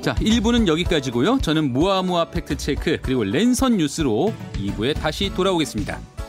자, 0.00 0.14
1부는 0.14 0.66
여기까지고요. 0.66 1.40
저는 1.42 1.72
무아무아 1.72 2.30
팩트체크 2.30 3.00
그리고 3.02 3.22
랜선 3.22 3.76
뉴스로 3.76 4.32
2부에 4.54 4.94
다시 4.94 5.30
돌아오겠습니다. 5.34 6.19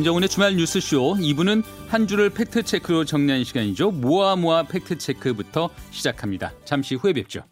김정은의 0.00 0.30
주말 0.30 0.56
뉴스쇼 0.56 1.16
2부는 1.16 1.62
한 1.88 2.06
주를 2.06 2.30
팩트체크로 2.30 3.04
정리하는 3.04 3.44
시간이죠. 3.44 3.90
모아모아 3.90 4.62
팩트체크부터 4.62 5.68
시작합니다. 5.90 6.54
잠시 6.64 6.94
후에 6.94 7.12
뵙죠. 7.12 7.42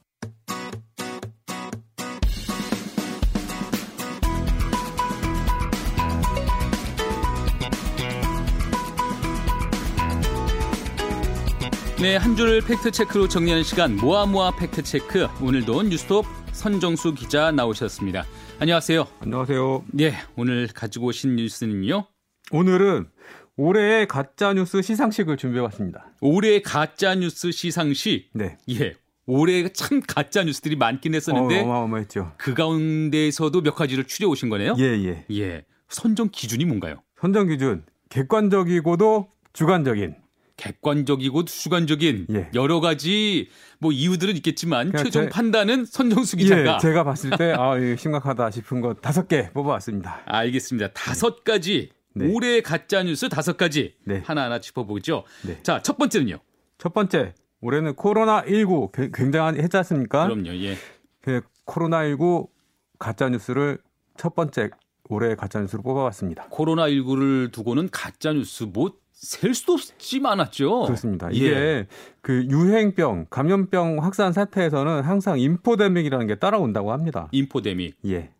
네, 12.01 12.17
한 12.17 12.35
주를 12.35 12.63
팩트체크로 12.63 13.29
정리하는 13.29 13.63
시간 13.63 13.95
모아모아 13.97 14.53
팩트체크 14.57 15.29
오늘도 15.43 15.83
뉴스톱 15.83 16.25
선정수 16.53 17.13
기자 17.13 17.53
나오셨습니다. 17.53 18.25
안녕하세요. 18.59 19.07
안녕하세요. 19.21 19.85
네, 19.93 20.15
오늘 20.35 20.67
가지고 20.69 21.09
오신 21.09 21.37
뉴스는요. 21.37 22.09
오늘은 22.51 23.09
올해의 23.57 24.07
가짜 24.07 24.53
뉴스 24.53 24.81
시상식을 24.83 25.37
준비해봤습니다. 25.37 26.13
올해의 26.21 26.63
가짜 26.63 27.15
뉴스 27.15 27.51
시상식. 27.51 28.31
네. 28.35 28.57
예. 28.71 28.95
올해 29.27 29.69
참 29.73 30.01
가짜 30.01 30.43
뉴스들이 30.45 30.77
많긴 30.77 31.15
했었는데 31.15 31.61
어, 31.61 31.65
어마어마했죠. 31.65 32.33
그 32.39 32.55
가운데서도 32.55 33.61
몇 33.63 33.75
가지를 33.75 34.05
추려 34.05 34.29
오신 34.29 34.49
거네요. 34.49 34.75
예, 34.79 34.85
예. 34.85 35.25
예. 35.33 35.65
선정 35.89 36.31
기준이 36.33 36.65
뭔가요? 36.65 37.03
선정 37.21 37.49
기준 37.49 37.85
객관적이고도 38.09 39.29
주관적인. 39.53 40.15
객관적이고 40.57 41.45
주관적인 41.45 42.27
예. 42.35 42.51
여러 42.55 42.81
가지 42.81 43.49
뭐 43.79 43.93
이유들은 43.93 44.35
있겠지만 44.37 44.91
그냥 44.91 45.05
최종 45.05 45.25
제- 45.25 45.29
판단은 45.29 45.85
선정수 45.85 46.37
기자가 46.37 46.75
예, 46.77 46.79
제가 46.81 47.05
봤을 47.05 47.31
때 47.37 47.53
아, 47.57 47.75
심각하다 47.97 48.51
싶은 48.51 48.81
거 48.81 48.95
다섯 48.95 49.29
개 49.29 49.51
뽑아왔습니다. 49.53 50.23
알겠습니다. 50.25 50.89
다섯 50.95 51.45
가지 51.45 51.91
네. 52.15 52.33
올해의 52.33 52.63
가짜 52.63 53.03
뉴스 53.03 53.29
다섯 53.29 53.57
가지 53.57 53.95
네. 54.05 54.23
하나하나 54.25 54.61
짚어보죠. 54.61 55.25
네. 55.47 55.59
자, 55.63 55.83
첫 55.83 55.99
번째는요. 55.99 56.39
첫 56.79 56.95
번째, 56.95 57.35
올해는 57.61 57.95
코로나 57.95 58.45
19 58.47 58.91
굉장한 59.13 59.61
했지 59.61 59.77
않습니까? 59.77 60.27
그럼요. 60.27 60.51
예. 60.63 60.77
그 61.21 61.41
코로나 61.65 62.05
19 62.05 62.49
가짜 62.99 63.29
뉴스를 63.29 63.79
첫 64.17 64.35
번째 64.35 64.71
올해의 65.09 65.37
가짜 65.37 65.61
뉴스로 65.61 65.83
뽑아봤습니다. 65.83 66.47
코로나 66.51 66.89
19를 66.89 67.51
두고는 67.51 67.89
가짜 67.91 68.33
뉴스 68.33 68.65
뭐셀 68.65 69.55
수도 69.55 69.75
없이 69.75 70.21
많았죠. 70.21 70.83
그렇습니다. 70.83 71.33
예. 71.33 71.37
이게 71.37 71.87
그 72.21 72.45
유행병, 72.45 73.27
감염병 73.31 74.03
확산 74.03 74.33
사태에서는 74.33 75.03
항상 75.03 75.39
인포데믹이라는 75.39 76.27
게 76.27 76.35
따라온다고 76.37 76.93
합니다. 76.93 77.29
인포데믹. 77.33 77.97
예. 78.07 78.31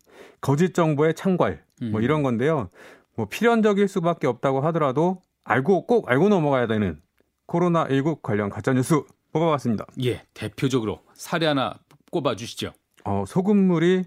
거짓 0.41 0.75
정보의 0.75 1.15
창궐 1.15 1.63
뭐 1.91 2.01
음. 2.01 2.03
이런 2.03 2.23
건데요. 2.23 2.71
뭐 3.19 3.27
필연적일 3.29 3.89
수밖에 3.89 4.29
없다고 4.29 4.61
하더라도 4.61 5.23
알고 5.43 5.87
꼭 5.87 6.09
알고 6.09 6.29
넘어가야 6.29 6.69
되는 6.69 7.01
코로나 7.47 7.85
19 7.91 8.21
관련 8.23 8.49
가짜 8.49 8.73
뉴스 8.73 9.03
뽑아봤습니다. 9.33 9.87
예, 10.05 10.23
대표적으로 10.35 11.01
사례 11.15 11.47
하나 11.47 11.75
꼽아 12.13 12.37
주시죠. 12.37 12.73
어, 13.05 13.25
소금물이 13.27 14.05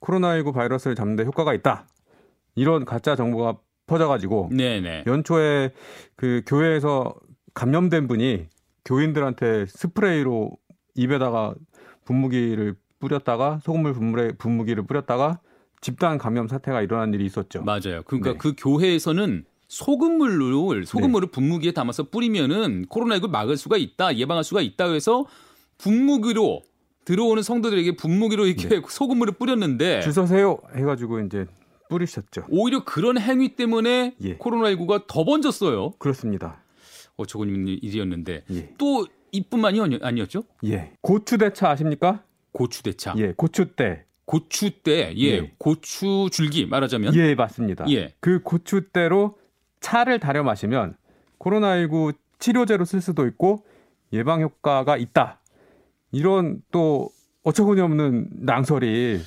코로나 0.00 0.34
19 0.34 0.52
바이러스를 0.52 0.96
잡는 0.96 1.14
데 1.14 1.22
효과가 1.22 1.54
있다. 1.54 1.86
이런 2.56 2.84
가짜 2.84 3.14
정보가 3.14 3.58
퍼져가지고 3.86 4.48
네, 4.50 4.80
네. 4.80 5.04
연초에 5.06 5.70
그 6.16 6.42
교회에서 6.44 7.14
감염된 7.54 8.08
분이 8.08 8.48
교인들한테 8.84 9.66
스프레이로 9.66 10.50
입에다가 10.96 11.54
분무기를 12.04 12.74
뿌렸다가 12.98 13.60
소금물 13.62 13.92
분무에 13.92 14.32
분무기를 14.32 14.84
뿌렸다가 14.84 15.38
집단 15.80 16.18
감염 16.18 16.48
사태가 16.48 16.82
일어난 16.82 17.12
일이 17.14 17.24
있었죠. 17.26 17.62
맞아요. 17.62 18.02
그러니까 18.06 18.32
네. 18.32 18.38
그 18.38 18.54
교회에서는 18.56 19.44
소금물을 19.68 20.86
소금물을 20.86 21.30
분무기에 21.30 21.72
담아서 21.72 22.04
뿌리면은 22.04 22.86
코로나19를 22.86 23.28
막을 23.30 23.56
수가 23.56 23.76
있다, 23.76 24.16
예방할 24.16 24.42
수가 24.44 24.60
있다 24.62 24.90
해서 24.92 25.26
분무기로 25.78 26.62
들어오는 27.04 27.42
성도들에게 27.42 27.96
분무기로 27.96 28.46
이렇게 28.46 28.68
네. 28.68 28.80
소금물을 28.88 29.34
뿌렸는데 29.34 30.00
줄 30.00 30.12
서세요 30.12 30.58
해가지고 30.74 31.20
이제 31.20 31.46
뿌리셨죠. 31.88 32.44
오히려 32.50 32.84
그런 32.84 33.18
행위 33.18 33.56
때문에 33.56 34.14
예. 34.20 34.36
코로나19가 34.36 35.06
더 35.06 35.24
번졌어요. 35.24 35.92
그렇습니다. 35.98 36.62
어처구니 37.16 37.74
일이었는데 37.74 38.44
예. 38.50 38.74
또 38.78 39.06
이뿐만이 39.32 39.80
아니- 39.80 39.98
아니었죠? 40.02 40.44
예. 40.64 40.92
고추대차 41.00 41.70
아십니까? 41.70 42.24
고추대차, 42.52 43.14
예. 43.18 43.32
고추대. 43.36 44.04
고추대, 44.28 45.14
예, 45.16 45.22
예. 45.22 45.52
고추 45.56 46.28
줄기 46.30 46.66
말하자면 46.66 47.14
예, 47.14 47.34
맞습니다. 47.34 47.86
예. 47.88 48.12
그 48.20 48.42
고추대로 48.42 49.38
차를 49.80 50.20
달여 50.20 50.42
마시면 50.42 50.96
코로나19 51.38 52.14
치료제로 52.38 52.84
쓸 52.84 53.00
수도 53.00 53.26
있고 53.26 53.64
예방 54.12 54.42
효과가 54.42 54.98
있다. 54.98 55.40
이런 56.12 56.60
또 56.70 57.08
어처구니 57.42 57.80
없는 57.80 58.28
낭설이 58.40 59.18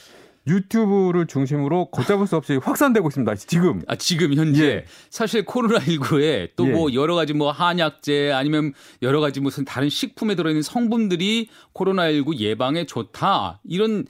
유튜브를 0.45 1.25
중심으로 1.25 1.89
걷잡을 1.89 2.27
수 2.27 2.35
없이 2.35 2.57
확산되고 2.57 3.07
있습니다. 3.07 3.35
지금. 3.35 3.81
아, 3.87 3.95
지금 3.95 4.35
현재 4.35 4.65
예. 4.65 4.85
사실 5.09 5.45
코로나19에 5.45 6.55
또뭐 6.55 6.91
예. 6.91 6.93
여러 6.93 7.15
가지 7.15 7.33
뭐 7.33 7.51
한약제 7.51 8.33
아니면 8.33 8.73
여러 9.01 9.19
가지 9.19 9.39
무슨 9.39 9.65
다른 9.65 9.89
식품에 9.89 10.35
들어 10.35 10.51
있는 10.51 10.61
성분들이 10.61 11.49
코로나19 11.73 12.37
예방에 12.37 12.85
좋다. 12.85 13.61
이런 13.63 14.05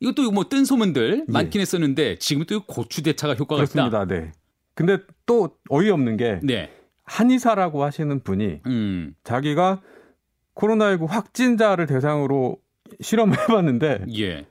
이것도 0.00 0.30
뭐 0.32 0.44
뜬 0.48 0.64
소문들 0.64 1.24
예. 1.28 1.32
많긴 1.32 1.60
했었는데 1.60 2.16
지금 2.18 2.44
또 2.46 2.60
고추 2.64 3.02
대차가 3.02 3.34
효과가 3.34 3.62
있다. 3.64 3.72
그렇습니다. 3.72 4.04
네. 4.06 4.32
근데 4.74 4.98
또 5.26 5.56
어이없는 5.68 6.16
게 6.16 6.40
네. 6.42 6.70
한의사라고 7.04 7.84
하시는 7.84 8.20
분이 8.22 8.60
음. 8.66 9.14
자기가 9.24 9.82
코로나19 10.54 11.06
확진자를 11.06 11.86
대상으로 11.86 12.58
실험을 13.00 13.36
해봤는데 13.48 14.06
예. 14.18 14.46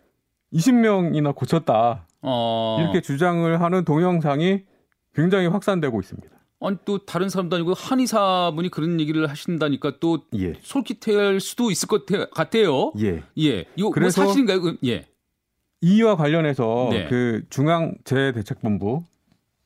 20명이나 0.54 1.36
고쳤다. 1.36 2.08
어. 2.22 2.78
이렇게 2.82 3.02
주장을 3.02 3.60
하는 3.62 3.86
동영상이 3.86 4.64
굉장히 5.16 5.48
확산되고 5.48 6.00
있습니다. 6.00 6.30
아니 6.62 6.78
또 6.86 7.06
다른 7.06 7.30
사람도 7.30 7.56
아니고 7.56 7.74
한의사분이 7.74 8.70
그런 8.70 9.00
얘기를 9.00 9.28
하신다니까 9.30 9.94
또 10.00 10.26
예. 10.36 10.54
솔깃할 10.62 11.40
수도 11.40 11.72
있을 11.72 11.88
것 11.88 12.06
같아- 12.06 12.30
같아요. 12.30 12.92
예. 13.00 13.24
예. 13.40 13.60
이거 13.76 13.86
뭐 13.88 13.92
그래서- 13.92 14.26
사실인가요? 14.26 14.62
그- 14.62 14.78
예. 14.86 15.06
이와 15.82 16.16
관련해서 16.16 16.90
네. 16.92 17.08
그 17.08 17.44
중앙재해대책본부 17.50 19.04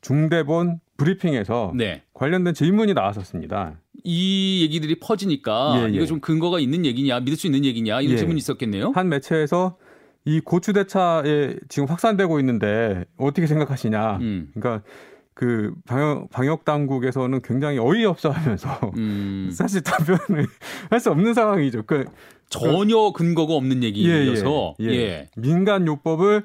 중대본 0.02 0.80
브리핑에서 0.98 1.74
네. 1.76 2.04
관련된 2.14 2.54
질문이 2.54 2.94
나왔었습니다. 2.94 3.80
이 4.04 4.62
얘기들이 4.64 5.00
퍼지니까 5.00 5.76
예, 5.78 5.84
예. 5.86 5.96
이거 5.96 6.06
좀 6.06 6.20
근거가 6.20 6.60
있는 6.60 6.86
얘기냐, 6.86 7.22
믿을 7.22 7.36
수 7.36 7.48
있는 7.48 7.66
얘기냐 7.66 8.02
이런 8.02 8.14
예. 8.14 8.18
질문이 8.18 8.38
있었겠네요. 8.38 8.92
한 8.94 9.10
매체에서 9.10 9.78
이 10.26 10.40
고추대차에 10.40 11.56
지금 11.70 11.88
확산되고 11.88 12.40
있는데 12.40 13.06
어떻게 13.18 13.48
생각하시냐. 13.48 14.18
음. 14.18 14.52
그러니까 14.54 14.86
그 15.34 15.74
방역, 15.86 16.30
방역 16.30 16.64
당국에서는 16.66 17.42
굉장히 17.42 17.80
어이없어 17.80 18.30
하면서 18.30 18.70
음. 18.98 19.50
사실 19.54 19.82
답변을 19.82 20.46
할 20.90 21.00
수 21.00 21.10
없는 21.12 21.34
상황이죠. 21.34 21.84
그 21.84 22.06
전혀 22.50 23.12
근거가 23.12 23.54
없는 23.54 23.84
얘기여서 23.84 24.76
예, 24.80 24.86
예, 24.86 24.90
예. 24.90 24.96
예. 24.98 25.30
민간 25.36 25.88
요법을 25.88 26.44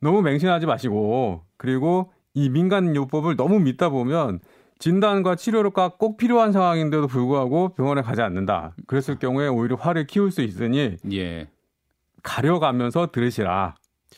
너무 0.00 0.22
맹신하지 0.22 0.66
마시고 0.66 1.42
그리고 1.56 2.12
이 2.34 2.48
민간 2.48 2.94
요법을 2.94 3.36
너무 3.36 3.58
믿다 3.58 3.88
보면 3.88 4.38
진단과 4.78 5.34
치료가 5.34 5.94
꼭 5.98 6.16
필요한 6.16 6.52
상황인데도 6.52 7.08
불구하고 7.08 7.70
병원에 7.74 8.00
가지 8.02 8.22
않는다. 8.22 8.76
그랬을 8.86 9.18
경우에 9.18 9.48
오히려 9.48 9.74
화를 9.74 10.06
키울 10.06 10.30
수 10.30 10.42
있으니 10.42 10.96
예. 11.12 11.48
가려가면서 12.22 13.08
들으시라. 13.10 13.74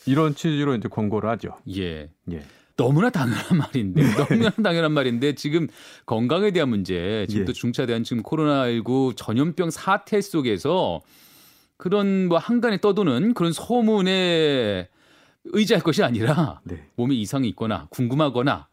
이런 0.06 0.34
취지로 0.34 0.74
이제 0.74 0.88
권고를 0.88 1.28
하죠. 1.30 1.56
예. 1.74 2.10
예. 2.30 2.42
너무나 2.80 3.10
당연한 3.10 3.44
말인데, 3.58 4.02
너무나 4.14 4.50
당연한 4.50 4.92
말인데 4.92 5.34
지금 5.34 5.68
건강에 6.06 6.50
대한 6.50 6.70
문제, 6.70 7.26
지금 7.28 7.42
예. 7.42 7.44
또 7.44 7.52
중차대한 7.52 8.04
지금 8.04 8.22
코로나19 8.22 9.14
전염병 9.16 9.70
사태 9.70 10.20
속에서 10.22 11.02
그런 11.76 12.28
뭐 12.28 12.38
한간에 12.38 12.78
떠도는 12.80 13.34
그런 13.34 13.52
소문에 13.52 14.88
의지할 15.44 15.82
것이 15.82 16.02
아니라 16.02 16.60
네. 16.64 16.86
몸에 16.96 17.14
이상이 17.14 17.48
있거나 17.48 17.86
궁금하거나 17.90 18.68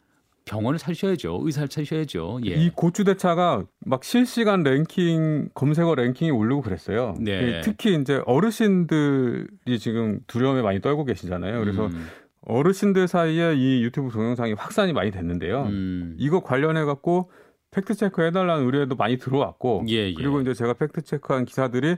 병원을 0.45 0.79
찾으셔야죠. 0.79 1.41
의사를 1.43 1.67
찾으셔야죠. 1.67 2.39
예. 2.45 2.51
이 2.55 2.69
고추대차가 2.69 3.65
막 3.85 4.03
실시간 4.05 4.63
랭킹 4.63 5.49
검색어 5.53 5.95
랭킹이 5.95 6.31
오르고 6.31 6.61
그랬어요. 6.61 7.15
네. 7.19 7.59
특히 7.61 7.95
이제 7.99 8.21
어르신들이 8.25 9.79
지금 9.79 10.21
두려움에 10.27 10.61
많이 10.61 10.79
떨고 10.79 11.03
계시잖아요. 11.03 11.59
그래서 11.59 11.87
음, 11.87 12.07
어르신들 12.47 13.07
사이에 13.07 13.55
이 13.55 13.83
유튜브 13.83 14.09
동영상이 14.09 14.53
확산이 14.53 14.93
많이 14.93 15.11
됐는데요. 15.11 15.63
음. 15.63 16.15
이거 16.17 16.41
관련해 16.41 16.85
갖고 16.85 17.29
팩트 17.71 17.95
체크 17.95 18.21
해달라는 18.21 18.65
의뢰도 18.65 18.95
많이 18.95 19.17
들어왔고, 19.17 19.83
예, 19.89 20.07
예. 20.09 20.13
그리고 20.13 20.39
이제 20.39 20.53
제가 20.53 20.73
팩트 20.73 21.01
체크한 21.01 21.45
기사들이 21.45 21.97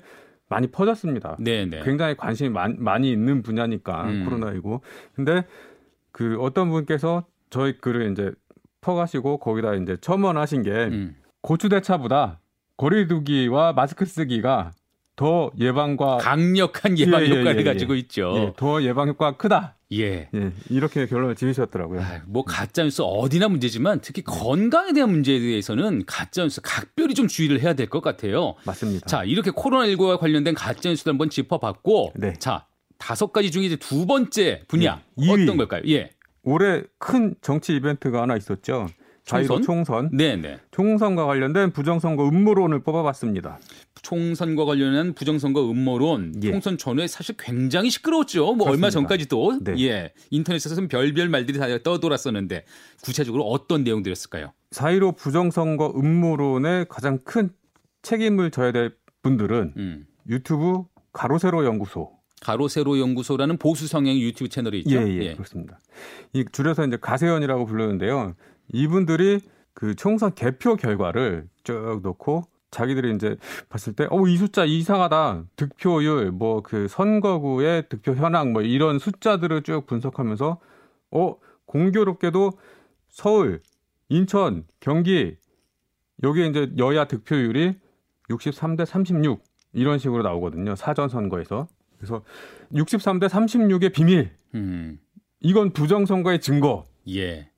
많이 0.49 0.67
퍼졌습니다. 0.67 1.37
네, 1.39 1.65
네. 1.65 1.81
굉장히 1.83 2.17
관심이 2.17 2.49
많, 2.49 2.75
많이 2.79 3.11
있는 3.11 3.43
분야니까 3.43 4.03
음. 4.05 4.27
코로나19. 4.27 4.81
근데 5.15 5.45
그 6.11 6.37
어떤 6.39 6.69
분께서 6.71 7.25
저희 7.51 7.77
글을 7.77 8.11
이제 8.11 8.31
퍼가시고 8.81 9.37
거기다 9.37 9.75
이제 9.75 9.97
첨언하신 10.01 10.63
게 10.63 10.71
음. 10.71 11.15
고추대차보다 11.41 12.39
거리두기와 12.77 13.73
마스크 13.73 14.05
쓰기가 14.05 14.71
더 15.15 15.51
예방과 15.59 16.17
강력한 16.17 16.97
예방 16.97 17.21
예, 17.21 17.25
예, 17.25 17.29
효과를 17.29 17.57
예, 17.57 17.59
예. 17.59 17.63
가지고 17.63 17.93
있죠. 17.95 18.33
예, 18.35 18.53
더 18.55 18.81
예방 18.81 19.09
효과가 19.09 19.37
크다. 19.37 19.75
예. 19.91 20.29
예, 20.35 20.51
이렇게 20.69 21.07
결론을 21.07 21.35
지으셨더라고요. 21.35 22.01
아, 22.01 22.21
뭐 22.27 22.43
가짜뉴스 22.43 23.01
어디나 23.01 23.47
문제지만 23.49 24.01
특히 24.01 24.21
건강에 24.23 24.93
대한 24.93 25.09
문제에 25.09 25.39
대해서는 25.39 26.03
가짜뉴스 26.05 26.61
각별히 26.61 27.15
좀 27.15 27.27
주의를 27.27 27.59
해야 27.61 27.73
될 27.73 27.89
것 27.89 28.01
같아요. 28.01 28.53
맞습니다. 28.65 29.07
자, 29.07 29.23
이렇게 29.23 29.49
코로나19와 29.49 30.19
관련된 30.19 30.53
가짜뉴스도 30.53 31.09
한번 31.09 31.31
짚어봤고, 31.31 32.13
네. 32.17 32.33
자, 32.37 32.67
다섯 32.99 33.33
가지 33.33 33.49
중에 33.49 33.63
이제 33.65 33.75
두 33.77 34.05
번째 34.05 34.61
분야 34.67 35.01
네, 35.15 35.25
이위. 35.25 35.43
어떤 35.43 35.57
걸까요? 35.57 35.81
예. 35.87 36.11
올해 36.43 36.83
큰 36.99 37.33
정치 37.41 37.75
이벤트가 37.75 38.21
하나 38.21 38.35
있었죠. 38.37 38.87
자유로 39.29 39.61
총선. 39.61 40.09
네, 40.11 40.35
네. 40.35 40.57
총선과 40.71 41.25
관련된 41.25 41.71
부정선거 41.71 42.27
음모론을 42.27 42.81
뽑아봤습니다. 42.81 43.59
총선과 44.01 44.65
관련한 44.65 45.13
부정선거 45.13 45.69
음모론, 45.69 46.33
예. 46.43 46.51
총선 46.51 46.77
전후에 46.77 47.07
사실 47.07 47.35
굉장히 47.37 47.89
시끄러웠죠. 47.89 48.45
뭐 48.45 48.65
그렇습니다. 48.65 48.71
얼마 48.71 48.89
전까지도 48.89 49.59
네. 49.61 49.73
예 49.79 50.13
인터넷에서는 50.31 50.87
별별 50.87 51.29
말들이 51.29 51.59
다 51.59 51.67
떠돌았었는데 51.83 52.65
구체적으로 53.03 53.43
어떤 53.43 53.83
내용들이었을까요? 53.83 54.53
4.15 54.71 55.17
부정선거 55.17 55.93
음모론에 55.95 56.85
가장 56.89 57.19
큰 57.23 57.49
책임을 58.01 58.51
져야 58.51 58.71
될 58.71 58.95
분들은 59.21 59.73
음. 59.77 60.05
유튜브 60.27 60.83
가로세로 61.13 61.65
연구소. 61.65 62.11
가로세로 62.41 62.99
연구소라는 62.99 63.57
보수 63.57 63.87
성향 63.87 64.15
유튜브 64.15 64.47
채널이 64.47 64.79
있죠. 64.79 64.95
예, 64.95 65.07
예, 65.23 65.33
그렇습니다. 65.33 65.77
이 66.31 66.45
줄여서 66.49 66.87
이제 66.87 66.97
가세연이라고 66.97 67.65
부르는데요. 67.65 68.35
이분들이 68.71 69.39
그 69.73 69.95
총선 69.95 70.33
개표 70.35 70.75
결과를 70.75 71.47
쭉 71.63 71.99
놓고 72.03 72.43
자기들이 72.71 73.15
이제 73.15 73.35
봤을 73.69 73.93
때, 73.93 74.07
어, 74.11 74.27
이 74.27 74.37
숫자 74.37 74.63
이상하다. 74.63 75.45
득표율, 75.55 76.31
뭐 76.31 76.61
그 76.61 76.87
선거구의 76.87 77.89
득표 77.89 78.13
현황, 78.13 78.53
뭐 78.53 78.61
이런 78.61 78.99
숫자들을 78.99 79.63
쭉 79.63 79.87
분석하면서, 79.87 80.59
어, 81.11 81.35
공교롭게도 81.65 82.51
서울, 83.09 83.61
인천, 84.09 84.65
경기, 84.79 85.37
여기에 86.21 86.47
이제 86.47 86.71
여야 86.77 87.05
득표율이 87.05 87.75
63대 88.29 88.85
36 88.85 89.43
이런 89.73 89.97
식으로 89.97 90.21
나오거든요. 90.21 90.75
사전 90.75 91.09
선거에서. 91.09 91.67
그래서 91.97 92.23
63대 92.73 93.27
36의 93.29 93.93
비밀. 93.93 94.31
음. 94.55 94.99
이건 95.39 95.73
부정선거의 95.73 96.39
증거. 96.41 96.85
예. 97.09 97.49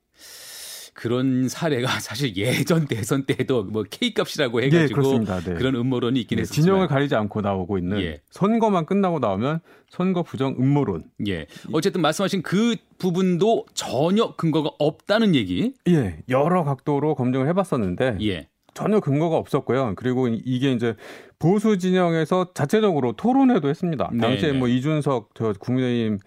그런 1.02 1.48
사례가 1.48 1.88
사실 1.98 2.36
예전 2.36 2.86
대선 2.86 3.24
때도 3.26 3.64
뭐 3.64 3.82
K 3.90 4.14
값이라고 4.14 4.62
예, 4.62 4.66
해가지고 4.66 5.00
그렇습니다. 5.02 5.40
네. 5.40 5.54
그런 5.54 5.74
음모론이 5.74 6.20
있긴 6.20 6.36
네, 6.36 6.42
했었지만 6.42 6.62
진영을 6.64 6.86
가리지 6.86 7.16
않고 7.16 7.40
나오고 7.40 7.76
있는 7.76 8.00
예. 8.00 8.20
선거만 8.30 8.86
끝나고 8.86 9.18
나오면 9.18 9.58
선거 9.90 10.22
부정 10.22 10.54
음모론. 10.60 11.02
예. 11.26 11.46
어쨌든 11.72 12.02
말씀하신 12.02 12.42
그 12.42 12.76
부분도 12.98 13.66
전혀 13.74 14.36
근거가 14.36 14.70
없다는 14.78 15.34
얘기. 15.34 15.74
예, 15.88 16.18
여러 16.28 16.62
각도로 16.62 17.16
검증을 17.16 17.48
해봤었는데 17.48 18.18
예. 18.22 18.46
전혀 18.72 19.00
근거가 19.00 19.36
없었고요. 19.36 19.94
그리고 19.96 20.28
이- 20.28 20.40
이게 20.44 20.70
이제 20.70 20.94
보수 21.40 21.78
진영에서 21.78 22.52
자체적으로 22.54 23.14
토론회도 23.14 23.68
했습니다. 23.68 24.08
네, 24.12 24.20
당시에 24.20 24.52
네. 24.52 24.58
뭐 24.58 24.68
이준석 24.68 25.30
저 25.34 25.52
국민의힘 25.58 26.20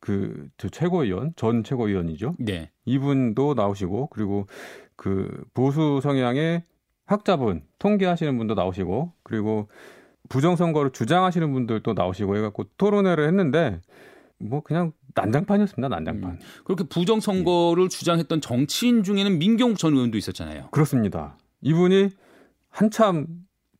그저 0.00 0.68
최고위원 0.70 1.34
전 1.36 1.62
최고위원이죠. 1.62 2.34
네. 2.38 2.70
이분도 2.84 3.54
나오시고 3.54 4.08
그리고 4.08 4.46
그 4.96 5.44
보수 5.54 6.00
성향의 6.02 6.64
학자분 7.06 7.62
통계하시는 7.78 8.36
분도 8.38 8.54
나오시고 8.54 9.12
그리고 9.22 9.68
부정 10.28 10.56
선거를 10.56 10.92
주장하시는 10.92 11.52
분들도 11.52 11.92
나오시고 11.92 12.36
해갖고 12.36 12.64
토론회를 12.76 13.26
했는데 13.26 13.80
뭐 14.38 14.62
그냥 14.62 14.92
난장판이었습니다 15.14 15.88
난장판 15.88 16.38
그렇게 16.64 16.84
부정 16.84 17.20
선거를 17.20 17.88
주장했던 17.88 18.40
정치인 18.40 19.02
중에는 19.02 19.38
민경욱 19.38 19.76
전 19.76 19.92
의원도 19.94 20.16
있었잖아요. 20.16 20.68
그렇습니다 20.70 21.36
이분이 21.62 22.10
한참 22.70 23.26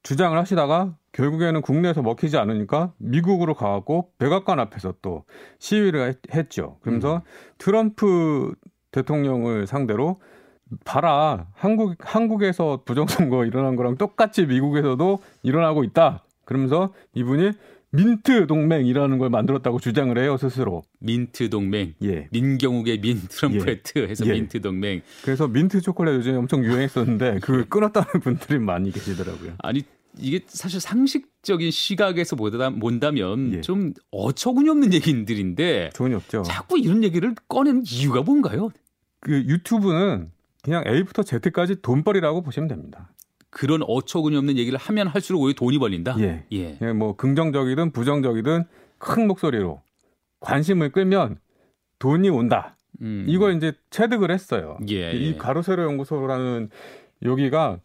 주장을 0.03 0.37
하시다가 0.39 0.97
결국에는 1.13 1.61
국내에서 1.63 2.03
먹히지 2.03 2.39
않으니까 2.39 2.93
미국으로 2.99 3.55
가갖고 3.55 4.13
백악관 4.19 4.59
앞에서 4.61 4.95
또 5.03 5.25
시위를 5.59 6.09
했- 6.09 6.35
했죠 6.35 6.79
그러면서 6.83 7.23
트럼프 7.59 8.55
대통령을 8.93 9.67
상대로 9.67 10.21
봐라 10.85 11.49
한국 11.55 11.97
한국에서 11.99 12.83
부정선거 12.85 13.45
일어난 13.45 13.77
거랑 13.77 13.97
똑같이 13.97 14.47
미국에서도 14.47 15.19
일어나고 15.43 15.83
있다. 15.85 16.25
그러면서 16.45 16.93
이분이 17.15 17.53
민트 17.93 18.47
동맹이라는 18.47 19.19
걸 19.19 19.31
만들었다고 19.31 19.81
주장을 19.81 20.17
해요 20.17 20.37
스스로. 20.37 20.83
민트 21.01 21.51
동맹. 21.51 21.95
예. 22.05 22.29
민경욱의 22.31 23.01
민 23.01 23.21
트럼프 23.29 23.89
트 23.89 24.07
해서 24.07 24.25
예. 24.27 24.33
민트 24.33 24.61
동맹. 24.61 25.03
그래서 25.25 25.49
민트 25.49 25.81
초콜릿 25.81 26.15
요즘에 26.15 26.37
엄청 26.37 26.65
유행했었는데 26.65 27.41
그걸 27.41 27.69
끊었다는 27.69 28.09
분들이 28.23 28.59
많이 28.59 28.93
계시더라고요. 28.93 29.55
아니 29.59 29.83
이게 30.19 30.41
사실 30.47 30.81
상식적인 30.81 31.71
시각에서 31.71 32.37
보다 32.37 32.71
본다면 32.71 33.55
예. 33.55 33.61
좀 33.61 33.93
어처구니 34.13 34.69
없는 34.69 34.93
얘기들인데 34.95 35.91
좋은이 35.95 36.15
없죠. 36.15 36.43
자꾸 36.43 36.79
이런 36.79 37.03
얘기를 37.03 37.35
꺼내는 37.49 37.83
이유가 37.87 38.23
뭔가요? 38.23 38.71
그 39.21 39.33
유튜브는 39.33 40.31
그냥 40.63 40.85
A부터 40.87 41.23
Z까지 41.23 41.83
돈벌이라고 41.83 42.43
보시면 42.43 42.69
됩니다. 42.69 43.11
그런 43.51 43.83
어처구니 43.83 44.37
없는 44.37 44.57
얘기를 44.57 44.79
하면 44.79 45.09
할수록 45.09 45.43
오히려 45.43 45.57
돈이 45.57 45.79
벌린다. 45.79 46.17
예. 46.21 46.45
예. 46.53 46.77
그냥 46.77 46.99
뭐 46.99 47.17
긍정적이든 47.17 47.91
부정적이든 47.93 48.65
큰 48.99 49.27
목소리로 49.27 49.83
관심을 50.41 50.91
끌면 50.93 51.39
돈이 51.99 52.31
온다. 52.31 52.77
음. 53.03 53.25
이걸 53.29 53.57
이제 53.57 53.73
체득을 53.91 54.31
했어요. 54.31 54.79
예, 54.89 55.13
이 55.13 55.29
예. 55.29 55.37
가로세로 55.37 55.83
연구소라는 55.85 56.71
여기가 57.23 57.81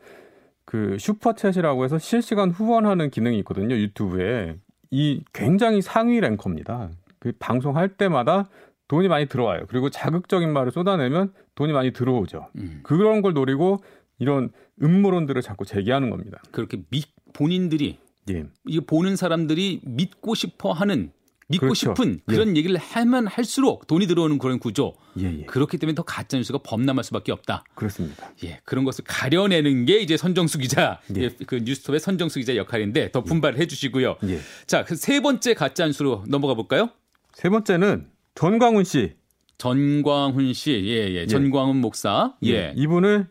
그 0.66 0.98
슈퍼챗이라고 1.00 1.84
해서 1.84 1.98
실시간 2.00 2.52
후원하는 2.52 3.10
기능이 3.10 3.38
있거든요. 3.40 3.76
유튜브에. 3.76 4.56
이 4.92 5.24
굉장히 5.34 5.82
상위 5.82 6.20
랭커입니다. 6.20 6.90
그 7.20 7.34
방송할 7.40 7.90
때마다 7.90 8.48
돈이 8.88 9.08
많이 9.08 9.26
들어와요. 9.26 9.66
그리고 9.68 9.90
자극적인 9.90 10.52
말을 10.54 10.72
쏟아내면 10.72 11.34
돈이 11.56 11.74
많이 11.74 11.92
들어오죠. 11.92 12.48
음. 12.58 12.80
그런 12.84 13.22
걸 13.22 13.34
노리고 13.34 13.80
이런 14.20 14.52
음모론들을 14.82 15.42
자꾸 15.42 15.66
제기하는 15.66 16.10
겁니다. 16.10 16.42
그렇게 16.52 16.82
믿 16.90 17.06
본인들이 17.34 17.98
예. 18.30 18.46
이 18.68 18.80
보는 18.80 19.16
사람들이 19.16 19.82
믿고 19.84 20.36
싶어 20.36 20.72
하는 20.72 21.12
믿고 21.48 21.68
그렇죠. 21.68 21.94
싶은 21.94 22.22
그런 22.26 22.58
얘기를 22.58 22.76
하면 22.76 23.28
할수록 23.28 23.86
돈이 23.86 24.08
들어오는 24.08 24.40
그런 24.40 24.58
구조. 24.58 24.96
예, 25.20 25.26
예. 25.42 25.44
그렇기 25.46 25.78
때문에 25.78 25.94
더 25.94 26.02
가짜 26.02 26.38
뉴스가 26.38 26.58
범람할 26.64 27.04
수밖에 27.04 27.32
없다. 27.32 27.64
그렇습니다. 27.76 28.32
예, 28.44 28.60
그런 28.66 28.84
것을 28.84 29.04
가려내는 29.06 29.86
게 29.86 30.00
이제 30.00 30.18
선정수 30.18 30.58
기자, 30.58 31.02
예. 31.16 31.22
예, 31.22 31.30
그 31.46 31.58
뉴스톱의 31.64 32.00
선정수 32.00 32.40
기자 32.40 32.56
역할인데 32.56 33.12
더 33.12 33.22
분발을 33.24 33.60
해주시고요. 33.60 34.16
예. 34.24 34.40
자, 34.66 34.84
그 34.86 34.96
세 34.96 35.20
번째 35.20 35.54
가짜 35.54 35.86
뉴스로 35.86 36.24
넘어가 36.28 36.56
볼까요? 36.56 36.90
세 37.34 37.50
번째는 37.50 38.10
전광훈 38.34 38.84
씨. 38.84 39.14
전광훈 39.60 40.52
씨, 40.54 40.72
예, 40.72 41.14
예, 41.14 41.28
전광훈 41.28 41.78
목사, 41.78 42.34
예, 42.44 42.74
이분을 42.76 43.28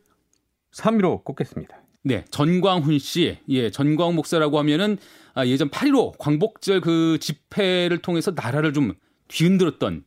3위로 0.74 1.24
꼽겠습니다. 1.24 1.76
네, 2.02 2.24
전광훈 2.30 2.98
씨, 2.98 3.38
예, 3.48 3.70
전광훈 3.70 4.14
목사라고 4.16 4.58
하면은 4.58 4.98
아, 5.34 5.46
예전 5.46 5.70
8.15 5.70 6.18
광복절 6.18 6.80
그 6.80 7.18
집회를 7.20 7.98
통해서 7.98 8.32
나라를 8.34 8.72
좀 8.72 8.92
뒤흔들었던 9.28 10.04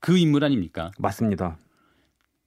그 0.00 0.18
인물 0.18 0.44
아닙니까? 0.44 0.90
맞습니다. 0.98 1.56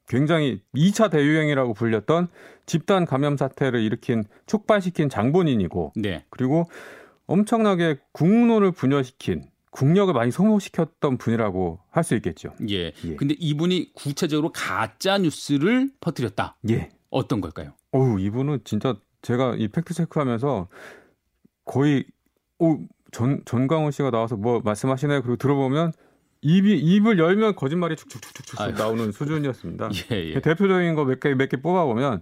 굉장히 0.08 0.62
2차 0.76 1.10
대유행이라고 1.10 1.74
불렸던 1.74 2.28
집단 2.66 3.06
감염 3.06 3.38
사태를 3.38 3.82
일으킨 3.82 4.24
촉발시킨 4.46 5.10
장본인이고 5.10 5.94
네, 5.96 6.26
그리고 6.30 6.70
엄청나게 7.28 7.98
국론을 8.12 8.72
분열시킨 8.72 9.50
국력을 9.72 10.14
많이 10.14 10.32
소모시켰던 10.32 11.18
분이라고 11.18 11.80
할 11.90 12.04
수 12.04 12.16
있겠죠. 12.16 12.54
예. 12.70 12.92
예. 13.06 13.16
근데 13.16 13.36
이분이 13.40 13.94
구체적으로 13.94 14.52
가짜 14.52 15.18
뉴스를 15.18 15.90
퍼뜨렸다. 16.02 16.58
예. 16.70 16.90
어떤 17.12 17.40
걸까요? 17.42 17.74
어우, 17.92 18.20
이분은 18.20 18.62
진짜 18.64 18.96
제가 19.22 19.56
이 19.58 19.68
팩트 19.68 19.94
체크하면서 19.94 20.68
거의 21.66 22.06
오, 22.58 22.80
전 23.12 23.42
전광훈 23.46 23.92
씨가 23.92 24.10
나와서 24.12 24.36
뭐 24.38 24.62
말씀하시나요? 24.64 25.22
그리고 25.22 25.36
들어보면 25.36 25.92
입이 26.42 26.80
입을 26.80 27.20
열면 27.20 27.56
거짓말이 27.56 27.96
아유. 28.58 28.74
나오는 28.74 29.12
수준이었습니다. 29.12 29.90
예, 30.12 30.34
예. 30.34 30.42
대표적인 30.42 30.96
거 30.96 31.04
몇 31.06 31.20
개 31.20 31.32
몇 31.36 31.50
개 31.50 31.58
뽑아 31.62 31.86
보면 31.86 32.22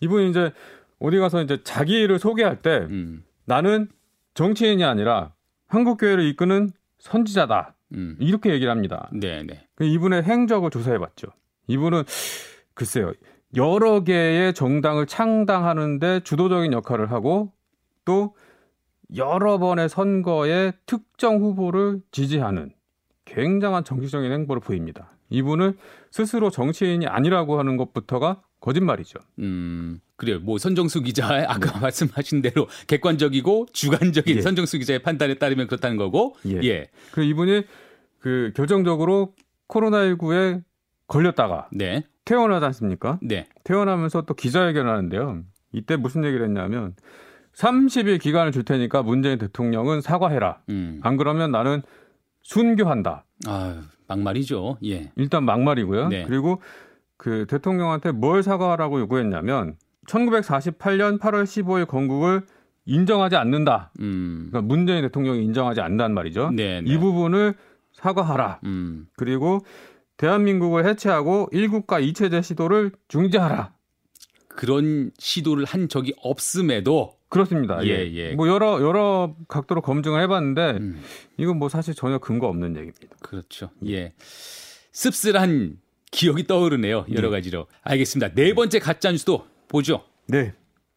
이분이 0.00 0.30
이제 0.30 0.52
어디 0.98 1.18
가서 1.18 1.42
이제 1.42 1.62
자기를 1.62 2.18
소개할 2.18 2.60
때 2.60 2.78
음. 2.90 3.22
나는 3.44 3.88
정치인이 4.34 4.82
아니라 4.84 5.32
한국 5.68 5.98
교회를 5.98 6.24
이끄는 6.24 6.70
선지자다. 6.98 7.74
음. 7.94 8.16
이렇게 8.18 8.50
얘기를 8.50 8.70
합니다. 8.70 9.08
네, 9.12 9.42
네. 9.42 9.66
그 9.74 9.84
이분의 9.84 10.22
행적을 10.22 10.70
조사해 10.70 10.98
봤죠. 10.98 11.28
이분은 11.68 12.04
글쎄요. 12.74 13.12
여러 13.56 14.02
개의 14.04 14.54
정당을 14.54 15.06
창당하는데 15.06 16.20
주도적인 16.20 16.72
역할을 16.72 17.10
하고 17.10 17.52
또 18.04 18.34
여러 19.14 19.58
번의 19.58 19.88
선거에 19.88 20.72
특정 20.86 21.36
후보를 21.36 22.00
지지하는 22.10 22.72
굉장한 23.24 23.84
정치적인 23.84 24.32
행보를 24.32 24.60
보입니다. 24.60 25.12
이분은 25.30 25.76
스스로 26.10 26.50
정치인이 26.50 27.06
아니라고 27.06 27.58
하는 27.58 27.76
것부터가 27.76 28.42
거짓말이죠. 28.60 29.18
음. 29.40 30.00
그래요. 30.16 30.38
뭐 30.40 30.56
선정수 30.56 31.02
기자의 31.02 31.44
아까 31.48 31.78
말씀하신 31.80 32.42
대로 32.42 32.68
객관적이고 32.86 33.66
주관적인 33.72 34.34
네. 34.34 34.38
예. 34.38 34.42
선정수 34.42 34.78
기자의 34.78 35.00
판단에 35.02 35.34
따르면 35.34 35.66
그렇다는 35.66 35.96
거고. 35.96 36.36
예. 36.46 36.60
예. 36.62 36.90
그 37.10 37.22
이분이 37.24 37.64
그 38.20 38.52
결정적으로 38.54 39.34
코로나19에 39.68 40.62
걸렸다가 41.08 41.68
네. 41.72 42.04
퇴원하지 42.24 42.64
않습니까? 42.66 43.18
네. 43.22 43.46
퇴원하면서 43.64 44.22
또 44.22 44.34
기자회견을 44.34 44.90
하는데요. 44.90 45.42
이때 45.72 45.96
무슨 45.96 46.24
얘기를 46.24 46.44
했냐면 46.44 46.94
30일 47.54 48.20
기간을 48.20 48.52
줄 48.52 48.64
테니까 48.64 49.02
문재인 49.02 49.38
대통령은 49.38 50.00
사과해라. 50.00 50.60
음. 50.70 51.00
안 51.02 51.16
그러면 51.16 51.50
나는 51.50 51.82
순교한다. 52.42 53.24
아, 53.46 53.82
막말이죠. 54.08 54.78
예. 54.84 55.10
일단 55.16 55.44
막말이고요. 55.44 56.08
네. 56.08 56.24
그리고 56.24 56.60
그 57.16 57.46
대통령한테 57.48 58.12
뭘 58.12 58.42
사과하라고 58.42 59.00
요구했냐면 59.00 59.76
1948년 60.08 61.20
8월 61.20 61.44
15일 61.44 61.86
건국을 61.86 62.42
인정하지 62.84 63.36
않는다. 63.36 63.92
음. 64.00 64.48
그러니까 64.50 64.62
문재인 64.62 65.02
대통령이 65.02 65.44
인정하지 65.44 65.80
않는다는 65.80 66.14
말이죠. 66.14 66.50
네, 66.50 66.80
네. 66.80 66.92
이 66.92 66.98
부분을 66.98 67.54
사과하라. 67.92 68.60
음. 68.64 69.06
그리고 69.16 69.60
대한민국을 70.22 70.86
해체하고 70.86 71.48
일국가 71.50 71.98
이체제 71.98 72.42
시도를 72.42 72.92
중지하라. 73.08 73.74
그런 74.46 75.10
시도를 75.18 75.64
한 75.64 75.88
적이 75.88 76.14
없음에도 76.22 77.16
그렇습니다. 77.28 77.84
예, 77.84 78.08
예. 78.12 78.32
뭐 78.34 78.46
여러 78.46 78.80
여러 78.82 79.34
각도로 79.48 79.80
검증을 79.80 80.22
해봤는데 80.22 80.78
음. 80.78 81.02
이건 81.38 81.58
뭐 81.58 81.68
사실 81.68 81.94
전혀 81.94 82.18
근거 82.18 82.46
없는 82.46 82.76
얘기입니다. 82.76 83.16
그렇죠. 83.20 83.70
예. 83.88 84.12
씁쓸한 84.92 85.78
기억이 86.12 86.46
떠오르네요. 86.46 87.06
여러 87.12 87.28
네. 87.28 87.38
가지로. 87.38 87.66
알겠습니다. 87.82 88.34
네 88.34 88.54
번째 88.54 88.78
가짜 88.78 89.10
뉴스도 89.10 89.44
보죠. 89.66 90.04
네. 90.28 90.52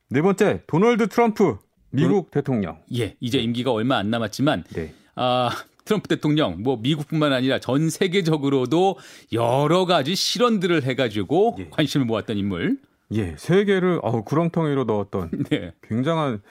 네 0.10 0.22
번째 0.22 0.62
도널드 0.68 1.08
트럼프 1.08 1.58
미국 1.90 2.30
대통령. 2.30 2.78
예. 2.96 3.16
이제 3.22 3.40
임기가 3.40 3.72
얼마 3.72 3.98
안 3.98 4.12
남았지만 4.12 4.66
네. 4.76 4.94
아, 5.16 5.50
트럼프 5.86 6.08
대통령 6.08 6.62
뭐 6.64 6.78
미국뿐만 6.78 7.32
아니라 7.32 7.60
전 7.60 7.90
세계적으로도 7.90 8.98
여러 9.32 9.86
가지 9.86 10.16
실언들을 10.16 10.84
해 10.84 10.96
가지고 10.96 11.56
예. 11.60 11.70
관심을 11.70 12.06
모았던 12.08 12.38
인물. 12.38 12.78
예, 13.12 13.36
세계를 13.38 14.00
어우 14.02 14.24
구렁텅이로 14.24 14.86
넣었던 14.86 15.30
네. 15.52 15.74
굉장한 15.84 16.42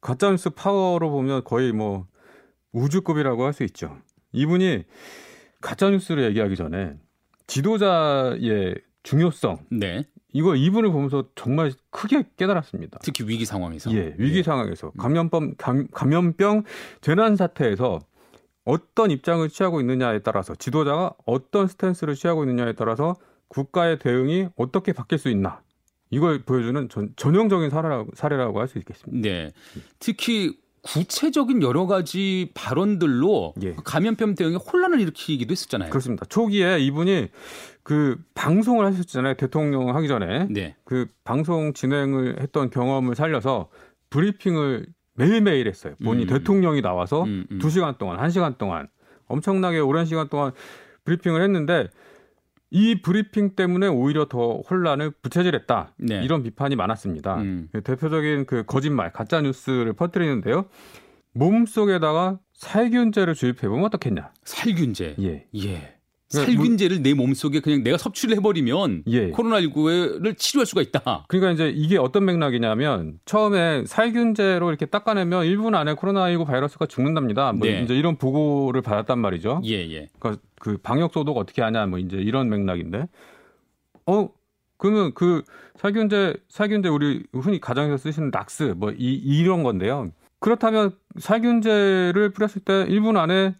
가짜뉴스 0.00 0.50
파워로 0.50 1.10
보면 1.10 1.44
거의 1.44 1.72
뭐 1.72 2.06
우주급이라고 2.72 3.44
할 3.44 3.52
수 3.52 3.62
있죠. 3.64 3.96
이분이 4.32 4.84
가짜뉴스를 5.60 6.24
얘기하기 6.24 6.56
전에 6.56 6.94
지도자의 7.46 8.74
중요성 9.04 9.58
네. 9.70 10.02
이거 10.32 10.54
이분을 10.54 10.90
보면서 10.92 11.24
정말 11.34 11.72
크게 11.90 12.24
깨달았습니다. 12.36 13.00
특히 13.02 13.24
위기 13.26 13.44
상황에서. 13.44 13.92
예, 13.92 14.14
위기 14.18 14.42
상황에서 14.42 14.90
감염병 14.98 15.54
감, 15.58 15.86
감염병 15.92 16.64
재난 17.00 17.36
사태에서 17.36 18.00
어떤 18.70 19.10
입장을 19.10 19.48
취하고 19.48 19.80
있느냐에 19.80 20.20
따라서 20.20 20.54
지도자가 20.54 21.14
어떤 21.26 21.66
스탠스를 21.66 22.14
취하고 22.14 22.44
있느냐에 22.44 22.74
따라서 22.74 23.16
국가의 23.48 23.98
대응이 23.98 24.48
어떻게 24.56 24.92
바뀔 24.92 25.18
수 25.18 25.28
있나 25.28 25.60
이걸 26.10 26.42
보여주는 26.44 26.88
전, 26.88 27.12
전형적인 27.16 27.70
사례라고, 27.70 28.10
사례라고 28.14 28.60
할 28.60 28.68
수 28.68 28.78
있겠습니다. 28.78 29.28
네. 29.28 29.50
특히 29.98 30.56
구체적인 30.82 31.62
여러 31.62 31.86
가지 31.86 32.50
발언들로 32.54 33.54
예. 33.62 33.74
그 33.74 33.82
감염병 33.84 34.34
대응에 34.34 34.56
혼란을 34.56 35.00
일으키기도 35.00 35.52
했었잖아요. 35.52 35.90
그렇습니다. 35.90 36.24
초기에 36.26 36.78
이분이 36.78 37.28
그 37.82 38.16
방송을 38.34 38.86
하셨잖아요. 38.86 39.34
대통령 39.34 39.94
하기 39.94 40.08
전에 40.08 40.46
네. 40.48 40.76
그 40.84 41.06
방송 41.24 41.72
진행을 41.74 42.40
했던 42.40 42.70
경험을 42.70 43.14
살려서 43.14 43.68
브리핑을 44.10 44.86
매일매일 45.20 45.68
했어요. 45.68 45.94
본인 46.02 46.28
음. 46.28 46.38
대통령이 46.38 46.80
나와서 46.82 47.24
음, 47.24 47.46
음. 47.50 47.58
두 47.58 47.70
시간 47.70 47.96
동안, 47.98 48.18
한 48.18 48.30
시간 48.30 48.54
동안 48.56 48.88
엄청나게 49.26 49.78
오랜 49.78 50.06
시간 50.06 50.28
동안 50.28 50.52
브리핑을 51.04 51.42
했는데 51.42 51.88
이 52.70 53.00
브리핑 53.02 53.56
때문에 53.56 53.88
오히려 53.88 54.26
더 54.26 54.58
혼란을 54.70 55.10
부채질했다. 55.22 55.94
네. 55.98 56.22
이런 56.22 56.42
비판이 56.42 56.76
많았습니다. 56.76 57.36
음. 57.36 57.68
대표적인 57.72 58.46
그 58.46 58.64
거짓말, 58.64 59.12
가짜 59.12 59.40
뉴스를 59.40 59.92
퍼뜨리는데요. 59.92 60.66
몸 61.32 61.66
속에다가 61.66 62.38
살균제를 62.54 63.34
주입해 63.34 63.68
보면 63.68 63.84
어떻겠냐? 63.86 64.32
살균제. 64.44 65.16
예. 65.20 65.46
예. 65.56 65.99
그러니까 66.30 66.52
살균제를 66.52 67.02
내 67.02 67.12
몸속에 67.12 67.60
그냥 67.60 67.82
내가 67.82 67.98
섭취를 67.98 68.36
해버리면 68.36 69.04
예. 69.08 69.30
코로나19를 69.32 70.38
치료할 70.38 70.64
수가 70.64 70.80
있다. 70.80 71.24
그러니까 71.28 71.50
이제 71.52 71.68
이게 71.74 71.98
어떤 71.98 72.24
맥락이냐면 72.24 73.18
처음에 73.24 73.84
살균제로 73.86 74.68
이렇게 74.68 74.86
닦아내면 74.86 75.44
1분 75.44 75.74
안에 75.74 75.94
코로나19 75.94 76.46
바이러스가 76.46 76.86
죽는답니다. 76.86 77.52
뭐 77.52 77.66
네. 77.66 77.82
이제 77.82 77.96
이런 77.96 78.16
보고를 78.16 78.80
받았단 78.80 79.18
말이죠. 79.18 79.60
예, 79.64 79.90
예. 79.90 80.08
그러니까 80.20 80.42
그 80.60 80.78
방역 80.78 81.12
소독 81.12 81.36
어떻게 81.36 81.62
하냐 81.62 81.86
뭐 81.86 81.98
이제 81.98 82.16
이런 82.16 82.48
맥락인데 82.48 83.08
어 84.06 84.28
그러면 84.76 85.12
그 85.14 85.42
살균제 85.76 86.36
살균제 86.48 86.88
우리 86.88 87.24
흔히 87.32 87.60
가정에서 87.60 87.96
쓰시는 87.96 88.30
락스 88.32 88.74
뭐 88.76 88.92
이, 88.92 89.14
이런 89.14 89.64
건데요. 89.64 90.12
그렇다면 90.38 90.92
살균제를 91.18 92.30
뿌렸을 92.30 92.62
때 92.62 92.86
1분 92.86 93.16
안에 93.16 93.54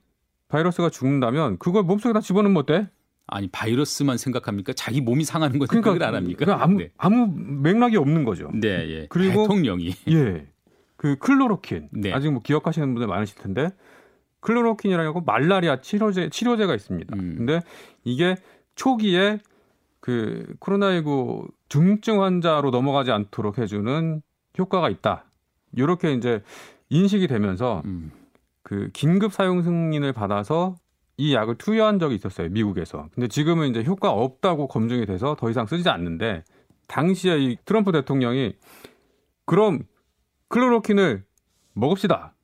바이러스가 0.51 0.91
죽는다면 0.91 1.59
그걸 1.59 1.83
몸속에다 1.85 2.21
집어넣으면 2.21 2.59
어때? 2.59 2.89
아니 3.27 3.49
바이러스만 3.49 4.19
생각합니까? 4.19 4.73
자기 4.73 5.01
몸이 5.01 5.25
상하는 5.25 5.59
건 5.59 5.69
그러니까 5.69 5.91
생각을 5.93 6.03
안 6.09 6.15
합니까? 6.21 6.45
그냥 6.45 6.61
아무 6.61 6.79
네. 6.79 6.91
아무 6.99 7.29
맥락이 7.63 7.97
없는 7.97 8.25
거죠. 8.25 8.51
네, 8.53 8.69
예. 8.91 9.07
그리고- 9.09 9.43
대통령이 9.43 9.95
예. 10.11 10.47
그 10.97 11.17
클로로킨. 11.17 11.89
네. 11.93 12.13
아직 12.13 12.31
뭐 12.31 12.43
기억하시는 12.43 12.93
분들 12.93 13.07
많으실 13.07 13.39
텐데 13.39 13.71
클로로킨이라고 14.41 15.21
말라리아 15.23 15.81
치료제 15.81 16.29
치료제가 16.29 16.75
있습니다. 16.75 17.15
음. 17.17 17.35
근데 17.39 17.61
이게 18.05 18.37
초기에 18.75 19.39
그 20.01 20.55
코로나19 20.61 21.49
중증 21.69 22.23
환자로 22.23 22.71
넘어가지 22.71 23.13
않도록 23.13 23.59
해주는 23.59 24.23
효과가 24.59 24.89
있다. 24.91 25.25
이렇게 25.77 26.13
이제 26.15 26.43
인식이 26.89 27.29
되면서 27.29 27.83
음. 27.85 28.11
그 28.63 28.91
긴급 28.93 29.33
사용 29.33 29.63
승인을 29.63 30.13
받아서 30.13 30.77
이 31.17 31.35
약을 31.35 31.57
투여한 31.57 31.99
적이 31.99 32.15
있었어요 32.15 32.49
미국에서. 32.49 33.09
근데 33.15 33.29
지금은 33.29 33.69
이제 33.69 33.85
효과 33.85 34.11
없다고 34.11 34.69
검증이 34.69 35.07
돼서 35.07 35.37
더 35.39 35.51
이상 35.51 35.67
쓰지 35.67 35.89
않는데 35.89 36.45
당시에 36.89 37.39
이 37.39 37.57
트럼프 37.65 37.93
대통령이 37.93 38.55
그럼 39.45 39.81
클로로킨을 40.49 41.25
먹읍시다. 41.75 42.35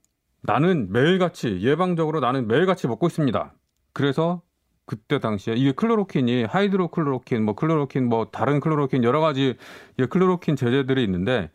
나는 0.42 0.92
매일같이 0.92 1.61
예방적으로 1.62 2.20
나는 2.20 2.46
매일같이 2.46 2.87
먹고 2.87 3.06
있습니다. 3.06 3.52
그래서 3.92 4.42
그때 4.85 5.18
당시에 5.18 5.54
이게 5.54 5.73
클로로킨이 5.73 6.44
하이드로클로로킨, 6.44 7.44
뭐 7.44 7.54
클로로킨, 7.54 8.08
뭐 8.08 8.26
다른 8.30 8.61
클로로킨 8.61 9.02
여러 9.02 9.20
가지 9.20 9.56
이 9.99 10.06
클로로킨 10.06 10.54
제제들이 10.54 11.02
있는데 11.04 11.50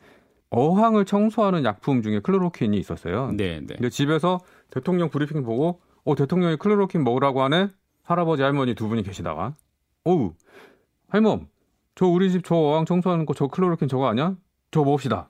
어항을 0.52 1.06
청소하는 1.06 1.64
약품 1.64 2.02
중에 2.02 2.20
클로로킨이 2.20 2.78
있었어요. 2.78 3.32
네, 3.32 3.60
네. 3.62 3.76
근데 3.76 3.90
집에서 3.90 4.40
대통령 4.70 5.10
브리핑 5.10 5.44
보고 5.44 5.82
어 6.04 6.16
대통령이 6.16 6.58
클로로킨 6.58 7.04
먹으라고 7.04 7.42
하네 7.44 7.70
할아버지 8.04 8.42
할머니 8.44 8.76
두 8.76 8.88
분이 8.90 9.04
계시다가 9.04 9.56
어우 10.04 10.34
할멈 11.08 11.48
저 11.96 12.06
우리 12.08 12.32
집 12.32 12.44
저 12.46 12.56
어항 12.56 12.86
청소하는 12.86 13.26
거 13.26 13.34
저 13.34 13.48
클로로킨 13.48 13.88
저거 13.88 14.08
아니야? 14.08 14.36
저거 14.72 14.86
먹읍시다. 14.86 15.30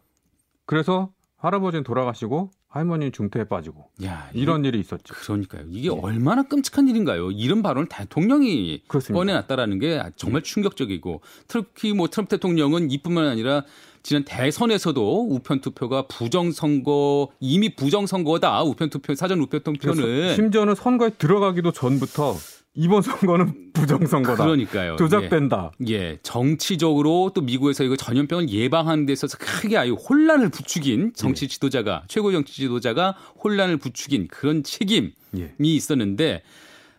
그래서 0.66 1.12
할아버지는 1.38 1.84
돌아가시고 1.84 2.50
할머니 2.68 3.12
중태에 3.12 3.44
빠지고 3.44 3.90
야, 4.06 4.30
이런 4.34 4.64
일이 4.64 4.80
있었죠. 4.80 5.14
그러니까요. 5.14 5.66
이게 5.70 5.90
네. 5.90 6.00
얼마나 6.02 6.44
끔찍한 6.44 6.88
일인가요? 6.88 7.32
이런 7.32 7.62
발언을 7.62 7.90
대통령이 7.90 8.84
그렇습니다. 8.88 9.20
꺼내놨다라는 9.20 9.80
게 9.80 10.02
정말 10.16 10.42
충격적이고 10.44 11.22
특히 11.48 11.94
뭐 11.94 12.08
트럼프 12.08 12.30
대통령은 12.38 12.90
이뿐만 12.92 13.28
아니라 13.28 13.64
지난 14.04 14.24
대선에서도 14.24 15.28
우편 15.30 15.62
투표가 15.62 16.08
부정 16.08 16.52
선거 16.52 17.30
이미 17.40 17.76
부정 17.76 18.08
선거다 18.08 18.64
우편 18.64 18.90
투표 18.90 19.14
사전 19.16 19.40
우편 19.40 19.62
투표는 19.64 20.36
심지어는 20.36 20.76
선거에 20.76 21.12
들어가기도 21.18 21.72
전부터 21.72 22.36
이번 22.74 23.02
선거는 23.02 23.74
부정선거다. 23.74 24.46
그러니까요. 24.46 24.96
조작된다. 24.96 25.72
예. 25.90 25.94
예. 25.94 26.20
정치적으로 26.24 27.32
또 27.36 27.42
미국에서 27.42 27.84
이거 27.84 27.98
전염병을 27.98 28.50
예방하는 28.50 29.06
데 29.06 29.14
있어서 29.14 29.38
크게 29.38 29.78
아유 29.78 29.94
혼란을 29.94 30.50
부추긴 30.50 31.12
정치 31.14 31.46
예. 31.46 31.48
지도자가 31.50 32.04
최고 32.08 32.32
정치 32.32 32.54
지도자가 32.54 33.16
혼란을 33.44 33.78
부추긴 33.78 34.30
그런 34.30 34.64
책임이 34.64 35.12
예. 35.38 35.54
있었는데 35.60 36.44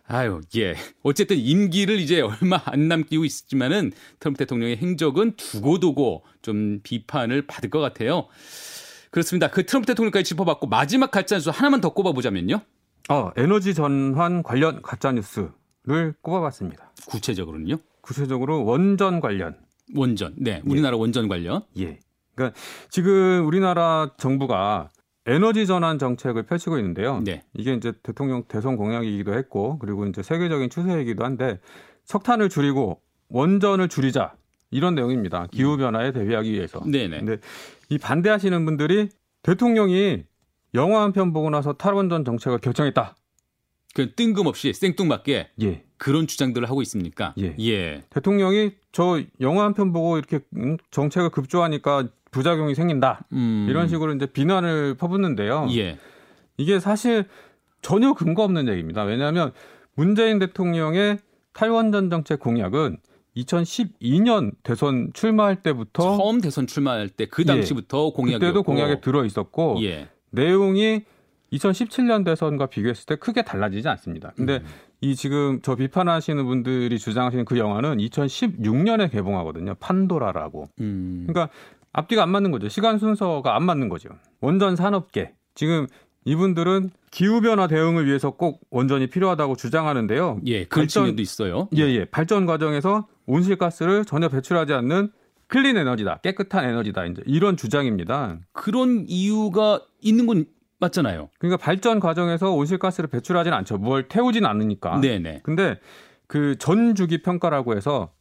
아유, 0.07 0.41
예. 0.57 0.75
어쨌든 1.01 1.37
임기를 1.37 1.99
이제 1.99 2.21
얼마 2.21 2.61
안 2.65 2.87
남기고 2.87 3.25
있지만은 3.25 3.91
트럼프 4.19 4.37
대통령의 4.39 4.77
행적은 4.77 5.35
두고두고 5.37 6.23
좀 6.41 6.81
비판을 6.83 7.47
받을 7.47 7.69
것 7.69 7.79
같아요. 7.79 8.27
그렇습니다. 9.11 9.49
그 9.49 9.65
트럼프 9.65 9.87
대통령까지 9.87 10.23
짚어봤고 10.25 10.67
마지막 10.67 11.11
가짜뉴스 11.11 11.49
하나만 11.49 11.81
더 11.81 11.93
꼽아보자면요. 11.93 12.61
어, 13.09 13.31
에너지 13.37 13.73
전환 13.73 14.43
관련 14.43 14.81
가짜뉴스. 14.81 15.49
를 15.85 16.13
꼽아봤습니다. 16.21 16.93
구체적으로는요? 17.07 17.77
구체적으로 17.99 18.63
원전 18.63 19.19
관련. 19.19 19.57
원전. 19.93 20.33
네. 20.37 20.61
우리나라 20.65 20.95
예. 20.95 20.99
원전 20.99 21.27
관련. 21.27 21.63
예. 21.77 21.99
그러니까 22.35 22.57
지금 22.89 23.45
우리나라 23.45 24.11
정부가 24.17 24.91
에너지 25.25 25.65
전환 25.65 25.99
정책을 25.99 26.43
펼치고 26.43 26.77
있는데요. 26.79 27.21
네. 27.23 27.43
이게 27.53 27.73
이제 27.73 27.93
대통령 28.03 28.43
대선 28.47 28.75
공약이기도 28.75 29.33
했고 29.33 29.79
그리고 29.79 30.05
이제 30.05 30.21
세계적인 30.21 30.69
추세이기도 30.69 31.23
한데 31.23 31.59
석탄을 32.05 32.49
줄이고 32.49 33.01
원전을 33.29 33.87
줄이자 33.87 34.33
이런 34.71 34.95
내용입니다. 34.95 35.47
기후 35.51 35.77
변화에 35.77 36.11
대비하기 36.11 36.51
위해서. 36.51 36.81
네네. 36.85 37.19
근데 37.19 37.37
이 37.89 37.97
반대하시는 37.97 38.65
분들이 38.65 39.09
대통령이 39.43 40.23
영화 40.73 41.03
한 41.03 41.13
편 41.13 41.31
보고 41.31 41.49
나서 41.49 41.73
탈원전 41.73 42.25
정책을 42.25 42.57
결정했다. 42.57 43.15
그 43.95 44.15
뜬금없이 44.15 44.73
생뚱맞게 44.73 45.51
예. 45.61 45.83
그런 45.97 46.25
주장들을 46.25 46.67
하고 46.67 46.81
있습니까? 46.81 47.35
예. 47.37 47.55
예. 47.59 48.01
대통령이 48.09 48.71
저 48.91 49.21
영화 49.39 49.63
한 49.65 49.73
편 49.75 49.93
보고 49.93 50.17
이렇게 50.17 50.39
정책을 50.89 51.29
급조하니까 51.29 52.07
부작용이 52.33 52.75
생긴다. 52.75 53.25
음. 53.31 53.67
이런 53.69 53.87
식으로 53.87 54.13
이제 54.13 54.25
비난을 54.25 54.95
퍼붓는데요. 54.95 55.67
예. 55.71 55.97
이게 56.57 56.79
사실 56.79 57.25
전혀 57.81 58.13
근거 58.13 58.43
없는 58.43 58.67
얘기입니다. 58.67 59.03
왜냐하면 59.03 59.51
문재인 59.95 60.39
대통령의 60.39 61.19
탈원전 61.53 62.09
정책 62.09 62.39
공약은 62.39 62.97
2012년 63.37 64.51
대선 64.63 65.11
출마할 65.13 65.57
때부터 65.63 66.17
처음 66.17 66.41
대선 66.41 66.67
출마할 66.67 67.09
때 67.09 67.25
그 67.25 67.45
당시부터 67.45 68.07
예. 68.07 68.15
공약이 68.15 68.39
그때도 68.39 68.63
공약에 68.63 68.99
들어 69.01 69.25
있었고 69.25 69.79
예. 69.83 70.09
내용이 70.31 71.01
2017년 71.51 72.25
대선과 72.25 72.65
비교했을 72.67 73.05
때 73.05 73.15
크게 73.15 73.43
달라지지 73.43 73.87
않습니다. 73.87 74.33
근데 74.35 74.57
음. 74.57 74.65
이 75.01 75.15
지금 75.15 75.59
저 75.61 75.75
비판하시는 75.75 76.43
분들이 76.45 76.97
주장하시는 76.97 77.45
그 77.45 77.57
영화는 77.57 77.97
2016년에 77.97 79.11
개봉하거든요. 79.11 79.75
판도라라고. 79.75 80.69
음. 80.79 81.25
그러니까 81.27 81.53
앞뒤가 81.93 82.23
안 82.23 82.29
맞는 82.29 82.51
거죠. 82.51 82.67
시간 82.69 82.97
순서가 82.97 83.55
안 83.55 83.63
맞는 83.63 83.87
거죠. 83.89 84.09
원전 84.41 84.75
산업계. 84.75 85.33
지금 85.55 85.87
이분들은 86.25 86.89
기후변화 87.11 87.67
대응을 87.67 88.07
위해서 88.07 88.31
꼭 88.31 88.61
원전이 88.71 89.07
필요하다고 89.07 89.55
주장하는데요. 89.55 90.41
예, 90.47 90.65
발전, 90.65 91.15
도 91.15 91.21
있어요. 91.21 91.69
예, 91.75 91.81
예. 91.81 92.05
발전 92.05 92.45
과정에서 92.45 93.07
온실가스를 93.27 94.05
전혀 94.05 94.29
배출하지 94.29 94.73
않는 94.73 95.11
클린 95.47 95.77
에너지다. 95.77 96.19
깨끗한 96.23 96.65
에너지다. 96.65 97.05
이제 97.05 97.21
이런 97.25 97.55
주장입니다. 97.55 98.39
그런 98.53 99.05
이유가 99.07 99.81
있는 100.01 100.25
건 100.25 100.45
맞잖아요. 100.79 101.29
그러니까 101.37 101.63
발전 101.63 101.99
과정에서 101.99 102.51
온실가스를 102.51 103.09
배출하지는 103.09 103.55
않죠. 103.59 103.77
뭘 103.77 104.07
태우진 104.07 104.45
않으니까. 104.45 104.99
네네. 104.99 105.41
근데 105.43 105.79
그 106.27 106.57
전주기 106.57 107.21
평가라고 107.21 107.75
해서 107.75 108.11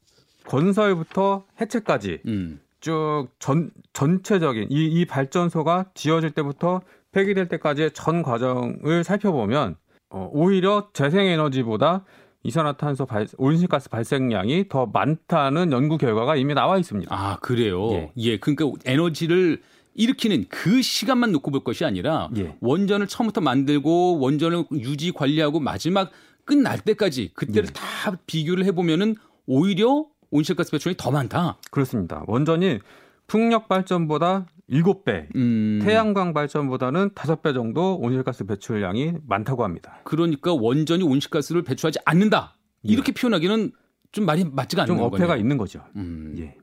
건설부터 0.44 1.44
해체까지 1.60 2.20
음. 2.26 2.60
쭉 2.82 3.28
전 3.38 3.70
전체적인 3.94 4.68
이, 4.70 4.84
이 4.86 5.06
발전소가 5.06 5.86
지어질 5.94 6.32
때부터 6.32 6.82
폐기될 7.12 7.48
때까지의 7.48 7.92
전 7.92 8.22
과정을 8.22 9.04
살펴보면 9.04 9.76
어, 10.10 10.28
오히려 10.32 10.90
재생에너지보다 10.92 12.04
이산화탄소 12.42 13.06
발, 13.06 13.26
온실가스 13.38 13.88
발생량이 13.88 14.68
더 14.68 14.86
많다는 14.86 15.72
연구 15.72 15.96
결과가 15.96 16.36
이미 16.36 16.54
나와 16.54 16.76
있습니다. 16.76 17.14
아 17.14 17.38
그래요? 17.40 17.90
예, 17.92 18.12
예 18.16 18.36
그러니까 18.38 18.70
에너지를 18.84 19.62
일으키는 19.94 20.46
그 20.48 20.82
시간만 20.82 21.32
놓고 21.32 21.50
볼 21.50 21.62
것이 21.62 21.84
아니라 21.84 22.30
예. 22.36 22.56
원전을 22.60 23.06
처음부터 23.06 23.40
만들고 23.40 24.18
원전을 24.18 24.64
유지 24.72 25.12
관리하고 25.12 25.60
마지막 25.60 26.10
끝날 26.44 26.80
때까지 26.80 27.30
그때를 27.34 27.68
예. 27.68 27.72
다 27.72 28.16
비교를 28.26 28.64
해보면은 28.64 29.14
오히려 29.46 30.06
온실가스 30.32 30.72
배출이 30.72 30.96
더 30.98 31.10
많다. 31.12 31.58
그렇습니다. 31.70 32.24
원전이 32.26 32.80
풍력 33.28 33.68
발전보다 33.68 34.46
7배, 34.70 35.34
음. 35.36 35.80
태양광 35.82 36.32
발전보다는 36.32 37.10
5배 37.10 37.54
정도 37.54 37.96
온실가스 37.96 38.44
배출량이 38.44 39.14
많다고 39.26 39.64
합니다. 39.64 40.00
그러니까 40.04 40.52
원전이 40.52 41.04
온실가스를 41.04 41.62
배출하지 41.62 42.00
않는다. 42.04 42.56
이렇게 42.82 43.12
예. 43.16 43.20
표현하기는 43.20 43.72
좀 44.12 44.26
말이 44.26 44.44
맞지가 44.44 44.82
않는 44.82 44.96
거예요. 44.96 45.10
좀 45.10 45.14
어폐가 45.14 45.36
있는 45.36 45.58
거죠. 45.58 45.84
음. 45.96 46.34
예. 46.38 46.56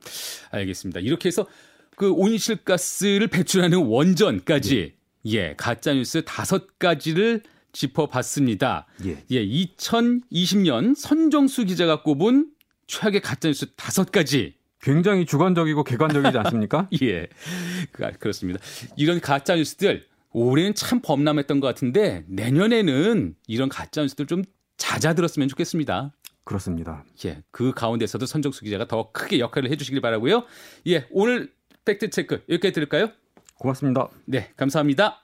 알겠습니다. 0.50 1.00
이렇게 1.00 1.28
해서 1.28 1.46
그 1.96 2.10
온실가스를 2.12 3.28
배출하는 3.28 3.78
원전까지 3.86 4.94
예, 5.26 5.30
예 5.32 5.54
가짜 5.56 5.92
뉴스 5.92 6.22
다섯 6.24 6.78
가지를 6.78 7.42
짚어봤습니다. 7.72 8.86
예. 9.04 9.24
예, 9.30 9.46
2020년 9.46 10.94
선정수 10.96 11.64
기자가 11.64 12.02
꼽은 12.02 12.50
최악의 12.90 13.20
가짜 13.20 13.48
뉴스 13.48 13.66
다섯 13.76 14.10
가지. 14.10 14.54
굉장히 14.82 15.26
주관적이고 15.26 15.84
객관적이지 15.84 16.36
않습니까? 16.38 16.88
예, 17.02 17.28
그, 17.92 18.10
그렇습니다. 18.18 18.58
이런 18.96 19.20
가짜 19.20 19.54
뉴스들 19.54 20.06
올해는 20.32 20.74
참 20.74 21.00
범람했던 21.00 21.60
것 21.60 21.66
같은데 21.66 22.24
내년에는 22.28 23.36
이런 23.46 23.68
가짜 23.68 24.02
뉴스들 24.02 24.26
좀 24.26 24.42
잦아들었으면 24.76 25.48
좋겠습니다. 25.48 26.12
그렇습니다. 26.44 27.04
예, 27.26 27.42
그 27.50 27.72
가운데서도 27.72 28.26
선정수 28.26 28.62
기자가 28.64 28.88
더 28.88 29.12
크게 29.12 29.38
역할을 29.38 29.70
해주시길 29.70 30.00
바라고요. 30.00 30.44
예, 30.88 31.06
오늘 31.10 31.52
팩트 31.84 32.10
체크 32.10 32.42
이렇게 32.48 32.72
드릴까요? 32.72 33.10
고맙습니다. 33.58 34.08
네, 34.24 34.50
감사합니다. 34.56 35.22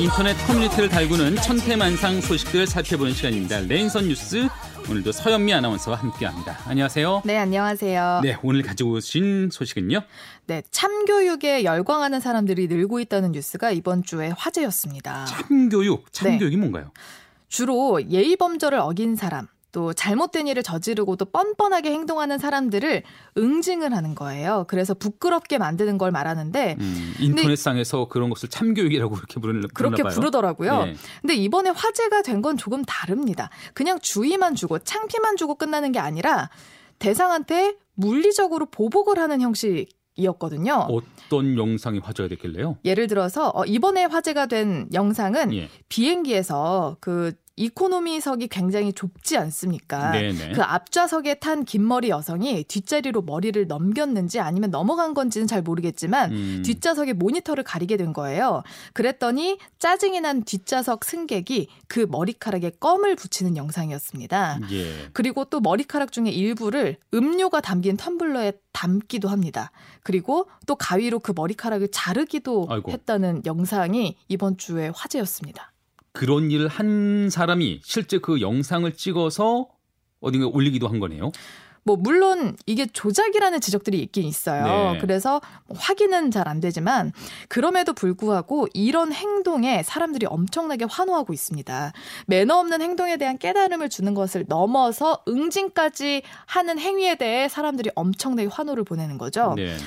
인터넷 0.00 0.32
커뮤니티를 0.46 0.88
달구는 0.88 1.36
천태만상 1.36 2.22
소식들 2.22 2.66
살펴보는 2.66 3.12
시간입니다. 3.12 3.60
랜선 3.60 4.08
뉴스 4.08 4.48
오늘도 4.88 5.12
서현미 5.12 5.52
아나운서와 5.52 5.98
함께합니다. 5.98 6.56
안녕하세요. 6.64 7.20
네, 7.26 7.36
안녕하세요. 7.36 8.20
네, 8.22 8.38
오늘 8.42 8.62
가지고 8.62 8.92
오신 8.92 9.50
소식은요? 9.52 10.00
네, 10.46 10.62
참교육에 10.70 11.64
열광하는 11.64 12.18
사람들이 12.20 12.68
늘고 12.68 13.00
있다는 13.00 13.32
뉴스가 13.32 13.72
이번 13.72 14.02
주에 14.02 14.32
화제였습니다. 14.34 15.26
참교육, 15.26 16.10
참교육이 16.14 16.56
네. 16.56 16.60
뭔가요? 16.60 16.92
주로 17.48 18.00
예의 18.08 18.36
범절을 18.36 18.78
어긴 18.78 19.16
사람, 19.16 19.48
또 19.72 19.92
잘못된 19.92 20.48
일을 20.48 20.62
저지르고도 20.62 21.26
뻔뻔하게 21.26 21.92
행동하는 21.92 22.38
사람들을 22.38 23.02
응징을 23.38 23.94
하는 23.94 24.14
거예요. 24.14 24.64
그래서 24.68 24.94
부끄럽게 24.94 25.58
만드는 25.58 25.96
걸 25.98 26.10
말하는데 26.10 26.76
음, 26.80 27.14
인터넷상에서 27.20 28.08
그런 28.08 28.30
것을 28.30 28.48
참교육이라고 28.48 29.14
그렇게 29.14 29.40
부르는 29.40 29.68
그렇게 29.72 30.02
봐요. 30.02 30.12
부르더라고요. 30.14 30.84
네. 30.84 30.94
근데 31.20 31.34
이번에 31.34 31.70
화제가 31.70 32.22
된 32.22 32.40
건 32.40 32.56
조금 32.56 32.82
다릅니다. 32.86 33.50
그냥 33.74 33.98
주의만 34.00 34.54
주고 34.54 34.78
창피만 34.78 35.36
주고 35.36 35.56
끝나는 35.56 35.92
게 35.92 35.98
아니라 35.98 36.48
대상한테 36.98 37.76
물리적으로 37.94 38.64
보복을 38.66 39.18
하는 39.18 39.40
형식 39.42 39.86
이었거든요. 40.16 40.86
어떤 40.88 41.56
영상이 41.58 41.98
화제가 41.98 42.28
됐길래요? 42.30 42.78
예를 42.84 43.06
들어서 43.08 43.50
어, 43.54 43.64
이번에 43.66 44.04
화제가 44.04 44.46
된 44.46 44.88
영상은 44.94 45.52
예. 45.54 45.68
비행기에서 45.90 46.96
그 47.00 47.32
이코노미석이 47.60 48.48
굉장히 48.48 48.92
좁지 48.92 49.36
않습니까? 49.36 50.12
네네. 50.12 50.52
그 50.52 50.62
앞좌석에 50.62 51.34
탄 51.34 51.60
긴 51.64 51.86
머리 51.86 52.08
여성이 52.08 52.64
뒷자리로 52.64 53.22
머리를 53.22 53.66
넘겼는지 53.66 54.40
아니면 54.40 54.70
넘어간 54.70 55.12
건지는 55.14 55.46
잘 55.46 55.60
모르겠지만 55.62 56.32
음. 56.32 56.62
뒷좌석에 56.64 57.12
모니터를 57.12 57.62
가리게 57.64 57.96
된 57.98 58.12
거예요. 58.14 58.62
그랬더니 58.94 59.58
짜증이 59.78 60.20
난 60.20 60.42
뒷좌석 60.42 61.04
승객이 61.04 61.68
그 61.86 62.06
머리카락에 62.10 62.70
껌을 62.80 63.14
붙이는 63.14 63.56
영상이었습니다. 63.58 64.60
예. 64.72 64.86
그리고 65.12 65.44
또 65.44 65.60
머리카락 65.60 66.12
중에 66.12 66.30
일부를 66.30 66.96
음료가 67.12 67.60
담긴 67.60 67.96
텀블러에 67.98 68.56
담기도 68.72 69.28
합니다. 69.28 69.70
그리고 70.02 70.48
또 70.66 70.76
가위로 70.76 71.18
그 71.18 71.32
머리카락을 71.36 71.88
자르기도 71.92 72.66
아이고. 72.70 72.90
했다는 72.90 73.42
영상이 73.44 74.16
이번 74.28 74.56
주에 74.56 74.90
화제였습니다. 74.94 75.72
그런 76.12 76.50
일을 76.50 76.68
한 76.68 77.28
사람이 77.30 77.80
실제 77.84 78.18
그 78.18 78.40
영상을 78.40 78.90
찍어서 78.92 79.68
어딘가 80.20 80.46
올리기도 80.46 80.88
한 80.88 80.98
거네요. 81.00 81.30
뭐 81.82 81.96
물론 81.96 82.56
이게 82.66 82.86
조작이라는 82.86 83.58
지적들이 83.60 84.00
있긴 84.00 84.24
있어요. 84.24 84.92
네. 84.92 84.98
그래서 85.00 85.40
뭐 85.66 85.78
확인은 85.80 86.30
잘 86.30 86.46
안 86.46 86.60
되지만 86.60 87.12
그럼에도 87.48 87.92
불구하고 87.94 88.66
이런 88.74 89.12
행동에 89.12 89.82
사람들이 89.82 90.26
엄청나게 90.26 90.86
환호하고 90.90 91.32
있습니다. 91.32 91.92
매너 92.26 92.58
없는 92.58 92.82
행동에 92.82 93.16
대한 93.16 93.38
깨달음을 93.38 93.88
주는 93.88 94.12
것을 94.12 94.44
넘어서 94.48 95.22
응징까지 95.26 96.22
하는 96.44 96.78
행위에 96.78 97.14
대해 97.14 97.48
사람들이 97.48 97.90
엄청나게 97.94 98.48
환호를 98.52 98.84
보내는 98.84 99.16
거죠. 99.16 99.54
네, 99.56 99.66
네. 99.66 99.78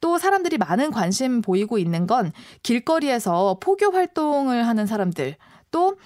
또 0.00 0.16
사람들이 0.16 0.56
많은 0.58 0.90
관심 0.90 1.42
보이고 1.42 1.76
있는 1.76 2.06
건 2.06 2.32
길거리에서 2.62 3.58
포교 3.60 3.90
활동을 3.90 4.66
하는 4.66 4.86
사람들 4.86 5.36
또 5.72 5.96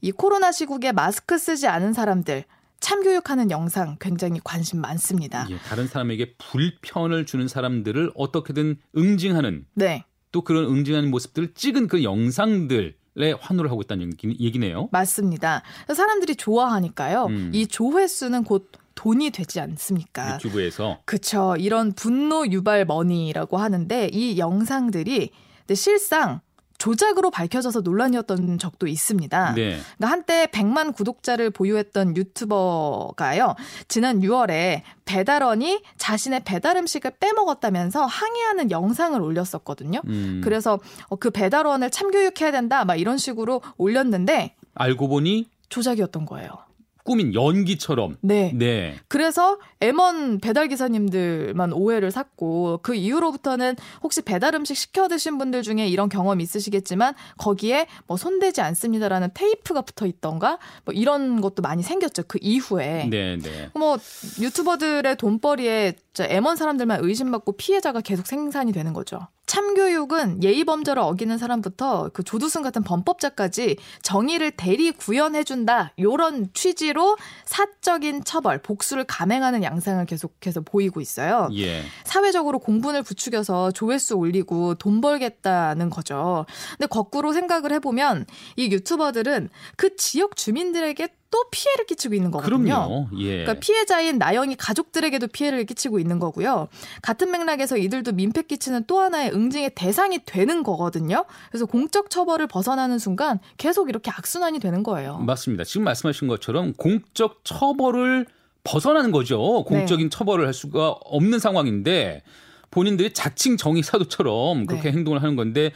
이 0.00 0.12
코로나 0.12 0.52
시국에 0.52 0.92
마스크 0.92 1.38
쓰지 1.38 1.66
않은 1.66 1.92
사람들 1.92 2.44
참교육하는 2.80 3.50
영상 3.50 3.96
굉장히 3.98 4.40
관심 4.44 4.80
많습니다. 4.80 5.46
예, 5.50 5.56
다른 5.58 5.88
사람에게 5.88 6.34
불편을 6.36 7.24
주는 7.26 7.48
사람들을 7.48 8.12
어떻게든 8.14 8.76
응징하는 8.96 9.66
네. 9.74 10.04
또 10.30 10.42
그런 10.42 10.66
응징하는 10.66 11.10
모습들을 11.10 11.54
찍은 11.54 11.88
그 11.88 12.04
영상들 12.04 12.96
에 13.18 13.32
환호를 13.32 13.70
하고 13.70 13.80
있다는 13.80 14.12
얘기 14.38 14.58
네요. 14.58 14.90
맞습니다. 14.92 15.62
사람들이 15.88 16.36
좋아하니까요. 16.36 17.24
음. 17.30 17.50
이 17.54 17.66
조회수는 17.66 18.44
곧 18.44 18.70
돈이 18.94 19.30
되지 19.30 19.58
않습니까? 19.58 20.34
유튜브에서. 20.34 20.98
그렇죠. 21.06 21.56
이런 21.58 21.92
분노 21.94 22.46
유발 22.46 22.84
머니라고 22.84 23.56
하는데 23.56 24.10
이 24.12 24.36
영상들이 24.36 25.30
실상 25.74 26.42
조작으로 26.78 27.30
밝혀져서 27.30 27.80
논란이었던 27.80 28.58
적도 28.58 28.86
있습니다. 28.86 29.54
네. 29.54 29.78
그러니까 29.96 30.06
한때 30.06 30.46
100만 30.46 30.94
구독자를 30.94 31.50
보유했던 31.50 32.16
유튜버가요. 32.16 33.54
지난 33.88 34.20
6월에 34.20 34.82
배달원이 35.04 35.82
자신의 35.96 36.42
배달 36.44 36.76
음식을 36.76 37.12
빼먹었다면서 37.20 38.04
항의하는 38.04 38.70
영상을 38.70 39.20
올렸었거든요. 39.20 40.00
음. 40.06 40.40
그래서 40.42 40.78
어, 41.08 41.16
그 41.16 41.30
배달원을 41.30 41.90
참교육해야 41.90 42.50
된다 42.52 42.84
막 42.84 42.96
이런 42.96 43.18
식으로 43.18 43.62
올렸는데 43.76 44.54
알고 44.74 45.08
보니 45.08 45.48
조작이었던 45.68 46.26
거예요. 46.26 46.65
꾸민 47.06 47.32
연기처럼. 47.32 48.18
네. 48.20 48.52
네. 48.54 48.96
그래서 49.08 49.58
M1 49.80 50.42
배달 50.42 50.68
기사님들만 50.68 51.72
오해를 51.72 52.10
샀고 52.10 52.80
그 52.82 52.94
이후로부터는 52.94 53.76
혹시 54.02 54.20
배달 54.20 54.54
음식 54.54 54.76
시켜 54.76 55.08
드신 55.08 55.38
분들 55.38 55.62
중에 55.62 55.86
이런 55.88 56.08
경험 56.10 56.40
있으시겠지만 56.40 57.14
거기에 57.38 57.86
뭐 58.06 58.16
손대지 58.16 58.60
않습니다라는 58.60 59.30
테이프가 59.32 59.82
붙어 59.82 60.04
있던가 60.04 60.58
뭐 60.84 60.92
이런 60.92 61.40
것도 61.40 61.62
많이 61.62 61.82
생겼죠. 61.82 62.24
그 62.26 62.38
이후에. 62.42 63.08
네, 63.08 63.38
네. 63.38 63.70
뭐 63.74 63.96
유튜버들의 64.40 65.16
돈벌이에 65.16 65.94
M1 66.14 66.56
사람들만 66.56 67.04
의심받고 67.04 67.52
피해자가 67.52 68.00
계속 68.00 68.26
생산이 68.26 68.72
되는 68.72 68.92
거죠. 68.92 69.28
참교육은 69.46 70.42
예의 70.42 70.64
범절을 70.64 71.00
어기는 71.00 71.38
사람부터 71.38 72.10
그 72.12 72.22
조두순 72.24 72.62
같은 72.62 72.82
범법자까지 72.82 73.76
정의를 74.02 74.50
대리 74.50 74.90
구현해준다 74.90 75.92
요런 75.98 76.50
취지로 76.52 77.16
사적인 77.44 78.24
처벌, 78.24 78.60
복수를 78.60 79.04
감행하는 79.04 79.62
양상을 79.62 80.04
계속해서 80.06 80.62
보이고 80.62 81.00
있어요. 81.00 81.48
예. 81.54 81.82
사회적으로 82.04 82.58
공분을 82.58 83.02
부추겨서 83.02 83.70
조회수 83.70 84.16
올리고 84.16 84.74
돈 84.74 85.00
벌겠다는 85.00 85.90
거죠. 85.90 86.44
근데 86.72 86.86
거꾸로 86.86 87.32
생각을 87.32 87.72
해보면 87.72 88.26
이 88.56 88.70
유튜버들은 88.70 89.48
그 89.76 89.96
지역 89.96 90.36
주민들에게 90.36 91.08
또 91.36 91.44
피해를 91.50 91.84
끼치고 91.84 92.14
있는 92.14 92.30
거거든요. 92.30 92.64
그럼요. 92.64 93.08
예. 93.18 93.42
그러니까 93.42 93.54
피해자인 93.60 94.16
나영이 94.16 94.56
가족들에게도 94.56 95.26
피해를 95.26 95.66
끼치고 95.66 95.98
있는 95.98 96.18
거고요. 96.18 96.68
같은 97.02 97.30
맥락에서 97.30 97.76
이들도 97.76 98.12
민폐 98.12 98.40
끼치는 98.40 98.84
또 98.86 99.00
하나의 99.00 99.32
응징의 99.34 99.72
대상이 99.74 100.20
되는 100.24 100.62
거거든요. 100.62 101.26
그래서 101.50 101.66
공적 101.66 102.08
처벌을 102.08 102.46
벗어나는 102.46 102.98
순간 102.98 103.38
계속 103.58 103.90
이렇게 103.90 104.10
악순환이 104.10 104.60
되는 104.60 104.82
거예요. 104.82 105.18
맞습니다. 105.18 105.64
지금 105.64 105.84
말씀하신 105.84 106.26
것처럼 106.26 106.72
공적 106.72 107.44
처벌을 107.44 108.24
벗어나는 108.64 109.10
거죠. 109.10 109.62
공적인 109.64 110.08
네. 110.08 110.10
처벌을 110.10 110.46
할 110.46 110.54
수가 110.54 110.88
없는 110.88 111.38
상황인데 111.38 112.22
본인들이 112.70 113.12
자칭 113.12 113.58
정의 113.58 113.82
사도처럼 113.82 114.64
그렇게 114.64 114.90
네. 114.90 114.96
행동을 114.96 115.22
하는 115.22 115.36
건데 115.36 115.72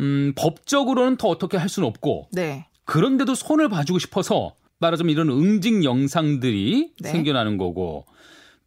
음, 0.00 0.32
법적으로는 0.34 1.16
더 1.16 1.28
어떻게 1.28 1.56
할 1.58 1.68
수는 1.68 1.88
없고 1.88 2.26
네. 2.32 2.66
그런데도 2.86 3.36
손을 3.36 3.68
봐주고 3.68 4.00
싶어서 4.00 4.56
말하자면 4.78 5.12
이런 5.12 5.30
응징 5.30 5.84
영상들이 5.84 6.92
네. 7.00 7.08
생겨나는 7.08 7.56
거고 7.56 8.06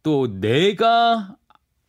또 0.02 0.40
내가 0.40 1.36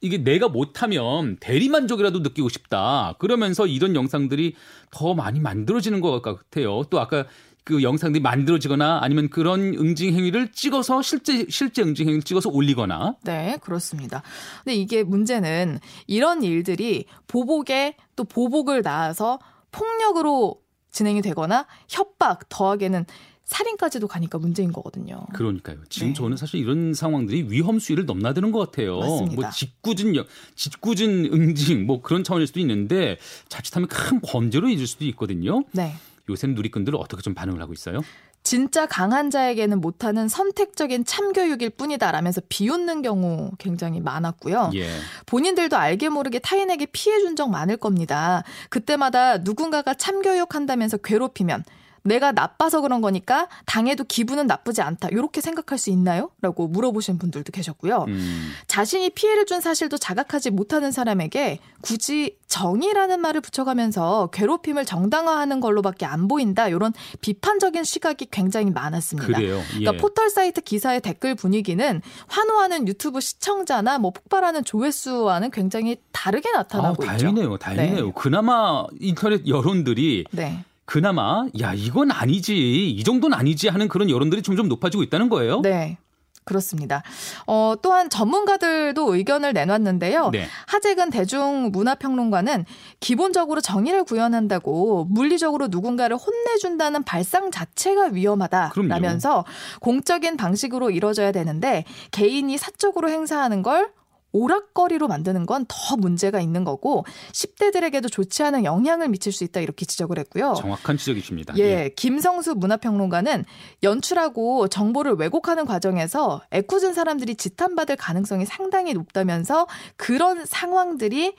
이게 0.02 0.18
내가 0.18 0.50
못하면 0.50 1.38
대리만족이라도 1.40 2.20
느끼고 2.20 2.50
싶다. 2.50 3.14
그러면서 3.20 3.68
이런 3.68 3.96
영상들이 3.96 4.56
더 4.90 5.14
많이 5.14 5.40
만들어지는 5.40 6.02
것 6.02 6.22
같아요. 6.22 6.84
또 6.90 7.00
아까 7.00 7.26
그 7.64 7.84
영상들이 7.84 8.22
만들어지거나 8.24 9.00
아니면 9.04 9.30
그런 9.30 9.76
응징 9.76 10.16
행위를 10.16 10.52
찍어서 10.52 11.04
실제 11.04 11.46
실제 11.50 11.84
응징 11.84 12.08
행위를 12.08 12.24
찍어서 12.24 12.50
올리거나. 12.50 13.18
네, 13.24 13.58
그렇습니다. 13.62 14.24
근데 14.64 14.76
이게 14.76 15.04
문제는 15.04 15.80
이런 16.08 16.42
일들이 16.42 17.06
보복에 17.28 17.96
또 18.16 18.24
보복을 18.24 18.82
낳아서 18.82 19.40
폭력으로 19.72 20.60
진행이 20.90 21.22
되거나 21.22 21.68
협박 21.88 22.50
더하게는 22.50 23.06
살인까지도 23.52 24.08
가니까 24.08 24.38
문제인 24.38 24.72
거거든요. 24.72 25.26
그러니까요. 25.34 25.78
지금 25.90 26.10
네. 26.10 26.14
저는 26.14 26.38
사실 26.38 26.62
이런 26.62 26.94
상황들이 26.94 27.48
위험 27.50 27.80
수위를 27.80 28.06
넘나드는 28.06 28.52
것 28.54 28.60
같아요. 28.60 29.00
맞습니다. 29.00 29.42
뭐 29.42 29.50
짓궂은 29.50 30.14
짓궂은 30.56 31.26
응징 31.34 31.86
뭐 31.86 32.02
그런 32.02 32.24
차원일 32.24 32.48
수도 32.48 32.62
있는데 32.62 33.18
자칫하면 33.50 33.90
큰 33.90 34.22
범죄로 34.22 34.70
이을 34.70 34.88
수도 34.88 35.04
있거든요. 35.06 35.66
네. 35.74 35.94
요새는 36.30 36.56
누리꾼들은 36.56 36.98
어떻게 36.98 37.22
좀 37.22 37.34
반응을 37.34 37.62
하고 37.62 37.74
있어요? 37.74 38.00
진짜 38.44 38.86
강한 38.88 39.30
자에게는 39.30 39.82
못하는 39.82 40.28
선택적인 40.30 41.04
참교육일 41.06 41.72
뿐이다라면서 41.72 42.42
비웃는 42.48 43.02
경우 43.02 43.52
굉장히 43.60 44.00
많았고요. 44.00 44.72
예. 44.76 44.88
본인들도 45.26 45.76
알게 45.78 46.10
모르게 46.10 46.40
타인에게 46.40 46.88
피해 46.88 47.20
준 47.20 47.36
적 47.36 47.50
많을 47.52 47.78
겁니다. 47.78 48.44
그때마다 48.70 49.40
누군가가 49.40 49.94
참교육한다면서 49.94 50.98
괴롭히면 50.98 51.64
내가 52.04 52.32
나빠서 52.32 52.82
그런 52.82 53.02
거니까 53.02 53.48
당해도 53.66 54.06
기분은 54.06 54.48
나쁘지 54.48 54.82
않다. 54.82 55.10
이렇게 55.10 55.42
생각할 55.42 55.78
수 55.78 55.90
있나요? 55.90 56.32
라고 56.42 56.68
물어보신 56.68 57.18
분들도 57.18 57.52
계셨고요. 57.52 58.06
음. 58.08 58.52
자신이 58.68 59.12
피해를 59.12 59.46
준 59.46 59.62
사실도 59.62 59.98
자각하지 59.98 60.52
못하는 60.52 60.92
사람에게 60.92 61.60
굳이 61.82 62.38
정의라는 62.48 63.22
말을 63.22 63.42
붙여가면서 63.42 64.30
괴롭힘을 64.34 64.86
정당화하는 64.86 65.60
걸로밖에 65.60 66.06
안 66.06 66.28
보인다. 66.28 66.68
이런 66.68 66.94
비판적인 67.22 67.84
시각이 67.84 68.28
굉장히 68.32 68.72
많았습니다. 68.72 69.28
그래요. 69.28 69.56
그러니까 69.56 69.76
예. 69.76 69.80
그러니까 69.80 70.02
포털 70.02 70.30
사이트 70.30 70.62
기사의 70.62 71.02
댓글 71.02 71.36
분위기는 71.36 72.02
환호하는 72.28 72.88
유튜브 72.88 73.22
시청자나 73.22 74.00
뭐 74.00 74.12
폭발하는 74.12 74.64
조회수와는 74.64 75.52
굉장히 75.52 75.98
다르게 76.12 76.52
나타나고 76.52 77.04
아, 77.04 77.08
다행이네요. 77.08 77.46
있죠. 77.46 77.58
다행이네요. 77.58 78.06
네. 78.06 78.12
그나마 78.16 78.86
인터넷 79.00 79.48
여론들이 79.48 80.26
네. 80.32 80.64
그나마 80.86 81.46
야 81.62 81.74
이건 81.74 82.12
아니지 82.12 82.90
이 82.90 83.04
정도는 83.04 83.38
아니지 83.38 83.70
하는 83.70 83.88
그런 83.88 84.10
여론들이 84.10 84.42
점점 84.42 84.68
높아지고 84.68 85.04
있다는 85.04 85.30
거예요. 85.30 85.62
네. 85.62 85.98
그렇습니다. 86.44 87.04
어, 87.46 87.76
또한 87.82 88.10
전문가들도 88.10 89.16
의견을 89.16 89.54
내놨는데요. 89.54 90.32
네. 90.32 90.48
하재근 90.68 91.12
대중문화평론가는 91.12 92.66
기본적으로 93.00 93.62
정의를 93.62 94.04
구현한다고 94.04 95.06
물리적으로 95.10 95.68
누군가를 95.68 96.18
혼내준다는 96.18 97.04
발상 97.04 97.52
자체가 97.52 98.10
위험하다라면서 98.14 99.46
공적인 99.82 100.36
방식으로 100.36 100.90
이루어져야 100.90 101.32
되는데 101.32 101.86
개인이 102.12 102.58
사적으로 102.58 103.10
행사하는 103.10 103.62
걸 103.62 103.92
오락거리로 104.34 105.08
만드는 105.08 105.46
건 105.46 105.66
더 105.68 105.96
문제가 105.96 106.40
있는 106.42 106.64
거고 106.64 107.06
10대들에게도 107.32 108.12
좋지 108.12 108.44
않은 108.44 108.66
영향을 108.66 109.08
미칠 109.10 109.32
수 109.32 109.44
있다 109.44 109.62
이렇게 109.62 109.86
지적을 109.86 110.18
했고요. 110.20 110.56
정확한 110.58 110.98
지적이십니다. 110.98 111.54
예, 111.58 111.64
예. 111.64 111.90
김성수 111.96 112.56
문화평론가는 112.56 113.46
연출하고 113.84 114.68
정보를 114.68 115.14
왜곡하는 115.14 115.66
과정에서 115.66 116.42
애꿎은 116.52 116.94
사람들이 116.94 117.36
지탄받을 117.36 117.96
가능성이 117.96 118.46
상당히 118.46 118.94
높다면서 118.94 119.68
그런 119.98 120.46
상황들이 120.46 121.36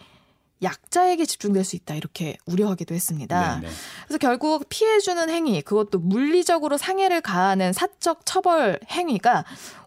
약자에게 0.62 1.24
집중될 1.26 1.64
수 1.64 1.74
있다 1.76 1.94
이렇게 1.94 2.37
우려하기도 2.46 2.94
했습니다. 2.94 3.57
네네. 3.61 3.72
그래서 4.07 4.18
결국 4.18 4.64
피해주는 4.68 5.28
행위 5.28 5.61
그것도 5.61 5.98
물리적으로 5.98 6.76
상해를 6.78 7.20
가하는 7.20 7.72
사적 7.72 8.24
처벌 8.24 8.78
행위가 8.88 9.44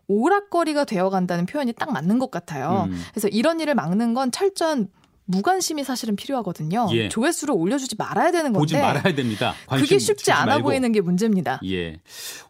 오락거리가 0.08 0.86
되어간다는 0.86 1.46
표현이 1.46 1.74
딱 1.74 1.92
맞는 1.92 2.20
것 2.20 2.32
같아요. 2.32 2.88
음. 2.90 3.02
그래서 3.12 3.28
이런 3.28 3.60
일을 3.60 3.76
막는 3.76 4.14
건 4.14 4.32
철저한 4.32 4.88
무관심이 5.28 5.84
사실은 5.84 6.16
필요하거든요. 6.16 6.88
예. 6.92 7.10
조회수를 7.10 7.56
올려주지 7.58 7.96
말아야 7.98 8.32
되는 8.32 8.54
건데 8.54 8.60
보지 8.60 8.78
말아야 8.78 9.16
됩니다. 9.16 9.56
그게 9.68 9.98
쉽지 9.98 10.32
않아 10.32 10.46
말고. 10.46 10.70
보이는 10.70 10.92
게 10.92 11.02
문제입니다. 11.02 11.60
예, 11.66 12.00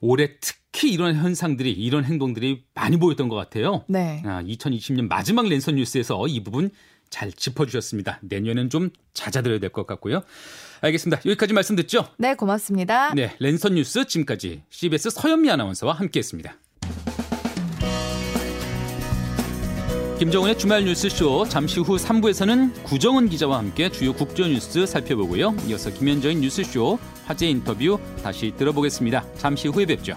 올해 0.02 0.32
특히 0.42 0.92
이런 0.92 1.16
현상들이 1.16 1.72
이런 1.72 2.04
행동들이 2.04 2.66
많이 2.74 2.98
보였던 2.98 3.30
것 3.30 3.36
같아요. 3.38 3.86
네. 3.88 4.22
아, 4.26 4.44
2020년 4.44 5.08
마지막 5.08 5.48
랜선 5.48 5.76
뉴스에서 5.76 6.28
이 6.28 6.44
부분 6.44 6.70
잘 7.10 7.32
짚어주셨습니다. 7.32 8.20
내년엔 8.24 8.70
좀 8.70 8.90
잦아들어야 9.14 9.60
될 9.60 9.70
것 9.70 9.88
같고요. 9.88 10.24
알겠습니다. 10.82 11.22
여기까지 11.26 11.54
말씀 11.54 11.78
듣죠? 11.78 12.06
네, 12.18 12.34
고맙습니다. 12.36 13.14
네, 13.14 13.34
랜선 13.40 13.76
뉴스 13.76 14.06
지금까지 14.06 14.64
CBS 14.70 15.12
서현미 15.12 15.50
아나운서와 15.50 15.94
함께했습니다. 15.94 16.58
김정은의 20.18 20.58
주말 20.58 20.86
뉴스쇼 20.86 21.46
잠시 21.50 21.82
후 21.82 21.98
3부에서는 21.98 22.84
구정은 22.84 23.28
기자와 23.28 23.58
함께 23.58 23.90
주요 23.90 24.14
국제 24.14 24.48
뉴스 24.48 24.86
살펴보고요. 24.86 25.54
이어서 25.68 25.90
김현정의 25.90 26.38
뉴스쇼 26.38 26.98
화제 27.26 27.48
인터뷰 27.48 28.00
다시 28.24 28.54
들어보겠습니다. 28.56 29.26
잠시 29.36 29.68
후에 29.68 29.86
뵙죠. 29.86 30.16